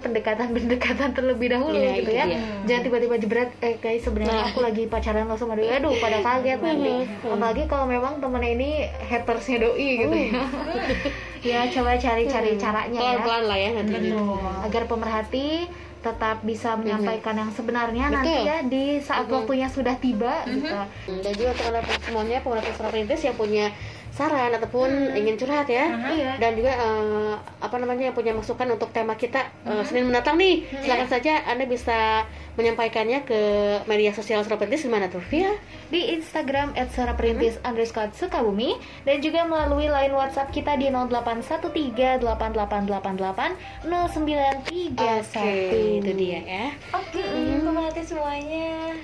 pendekatan-pendekatan 0.97 1.11
terlebih 1.13 1.47
dahulu 1.53 1.77
Iya, 1.77 1.91
gitu 1.93 2.01
itu 2.01 2.11
ya. 2.11 2.25
Jangan 2.65 2.81
tiba-tiba 2.83 3.15
jebret 3.17 3.49
eh 3.61 3.75
guys 3.77 4.01
sebenarnya 4.03 4.33
Nah. 4.33 4.49
aku 4.49 4.59
lagi 4.61 4.83
pacaran 4.89 5.29
lo 5.29 5.35
sama 5.37 5.53
doi. 5.55 5.69
Aduh, 5.69 5.93
pada 6.01 6.17
kaget 6.19 6.59
nanti. 6.65 6.95
Hmm. 7.05 7.33
Apalagi 7.37 7.63
kalau 7.69 7.85
memang 7.85 8.13
temennya 8.17 8.51
ini 8.51 8.69
hatersnya 9.07 9.57
doi 9.61 9.89
gitu 9.99 10.15
ya. 10.15 10.41
ya 11.53 11.59
coba 11.71 11.91
cari-cari 11.95 12.51
caranya 12.57 12.97
ya. 12.97 13.01
Pelan-pelan 13.13 13.43
lah 13.45 13.57
ya 13.57 13.69
nanti. 13.77 13.93
Betul. 14.09 14.37
Agar 14.65 14.83
pemerhati 14.89 15.47
tetap 15.97 16.39
bisa 16.45 16.77
menyampaikan 16.77 17.35
yang 17.35 17.51
sebenarnya 17.51 18.05
Betul. 18.07 18.15
nanti 18.21 18.33
ya 18.45 18.57
di 18.63 18.83
saat 19.01 19.27
waktunya 19.27 19.67
sudah 19.67 19.97
tiba 19.97 20.45
gitu. 20.45 20.71
Hmm, 20.71 21.19
Dan 21.25 21.31
juga 21.35 21.49
untuk 21.53 21.65
anda 21.67 21.81
semuanya 21.99 22.37
suara 22.41 22.61
perintis 22.89 23.21
yang 23.21 23.35
punya 23.35 23.73
saran 24.17 24.49
ataupun 24.51 24.89
ingin 25.13 25.35
curhat 25.35 25.65
ya, 25.69 25.85
Iya. 26.09 26.31
dan 26.37 26.51
juga 26.53 26.71
eh, 26.73 27.33
apa 27.61 27.75
namanya 27.77 28.09
yang 28.09 28.11
punya 28.11 28.33
masukan 28.33 28.65
untuk 28.67 28.89
tema 28.89 29.13
kita 29.13 29.45
eh, 29.63 29.81
Senin 29.85 30.03
mendatang 30.05 30.35
nih, 30.35 30.65
silakan 30.81 31.07
saja 31.07 31.45
anda 31.45 31.63
bisa 31.63 32.25
menyampaikannya 32.57 33.21
ke 33.21 33.39
media 33.85 34.09
sosial 34.09 34.41
suara 34.41 34.57
perintis 34.57 34.81
di 34.81 34.89
mana 34.89 35.05
tuh? 35.05 35.21
Via 35.23 35.53
di 35.87 36.11
Instagram 36.11 36.73
@suaraperintis 36.89 37.61
underscore 37.61 38.09
Sukabumi 38.11 38.73
dan 39.05 39.21
juga 39.21 39.43
melalui 39.43 39.85
line 39.85 40.11
WhatsApp 40.11 40.49
kita 40.49 40.73
di 40.73 40.89
081388880931. 40.89 43.53
Oke, 45.37 46.01
itu 46.01 46.11
dia 46.13 46.39
ya. 46.41 46.65
Oke, 46.91 47.21
pemerhati 47.61 48.01
semuanya. 48.01 48.97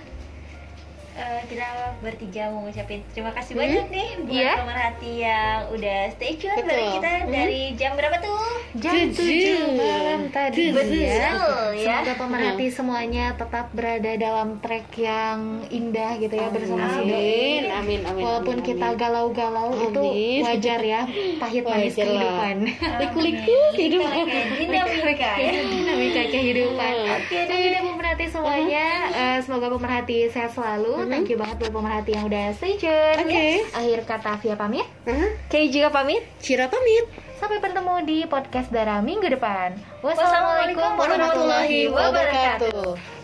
Eh, 1.13 1.41
kita 1.45 1.69
bertiga 2.01 2.49
mau 2.49 2.65
ngucapin 2.65 3.05
terima 3.07 3.29
kasih 3.29 3.53
banyak 3.53 3.85
nih 3.87 4.07
buat 4.19 4.33
Iya. 4.33 4.51
pemerhati 4.57 5.11
yang 5.19 5.57
udah 5.69 5.99
stay 6.09 6.33
tune 6.35 6.57
Betul. 6.57 6.65
dari 6.67 6.85
kita 6.91 7.11
Hmm. 7.13 7.29
dari 7.29 7.61
jam 7.77 7.91
berapa 7.93 8.17
tuh? 8.17 8.41
Jam 8.75 8.93
Tujuh. 9.05 9.13
7 9.13 9.77
malam 9.77 10.21
tadi 10.27 10.73
Betul, 10.73 10.97
ya. 10.97 11.29
ya. 11.71 11.97
Semoga 12.01 12.13
pemerhati 12.17 12.65
semuanya 12.67 13.25
tetap 13.35 13.69
berada 13.69 14.11
dalam 14.15 14.57
track 14.57 14.89
yang 14.97 15.37
indah 15.69 16.17
gitu 16.17 16.33
ya 16.33 16.49
bersama 16.49 16.81
si 16.91 17.01
doi. 17.03 17.13
Amin, 17.13 17.63
amin, 17.69 17.99
amin. 18.03 18.23
Walaupun 18.25 18.57
amin, 18.57 18.65
kita 18.65 18.87
galau-galau 18.95 19.69
itu 19.79 20.03
wajar 20.41 20.79
ya, 20.81 21.05
pahit 21.37 21.61
manis 21.63 21.93
kehidupan. 21.93 22.55
liku-liku 22.97 23.57
kehidupan. 23.71 24.25
Dinamika 24.57 25.31
ya. 25.37 25.61
dinamika 25.61 26.23
kehidupan. 26.25 26.93
Oke 27.13 27.37
deh 27.37 27.81
pemerhati 27.83 28.25
semuanya, 28.27 28.85
Eh, 29.13 29.37
semoga 29.39 29.69
pemerhati 29.69 30.25
sehat 30.27 30.49
selalu. 30.49 31.02
Thank 31.09 31.31
you 31.31 31.37
banget 31.39 31.55
buat 31.59 31.71
pemerhati 31.75 32.11
yang 32.15 32.25
udah 32.27 32.45
stay 32.55 32.79
tune. 32.79 33.17
Oke. 33.19 33.31
Ya. 33.31 33.65
Akhir 33.75 33.99
kata 34.07 34.31
Via 34.39 34.55
pamit. 34.55 34.87
Hah? 35.07 35.29
Kay 35.51 35.67
juga 35.71 35.91
pamit. 35.91 36.23
Cira 36.39 36.67
pamit. 36.71 37.05
Sampai 37.39 37.59
bertemu 37.59 37.95
di 38.07 38.17
podcast 38.29 38.71
Dara 38.71 39.03
minggu 39.03 39.27
depan. 39.27 39.75
Wassalamualaikum 39.99 40.95
warahmatullahi 40.95 41.91
wabarakatuh. 41.91 43.22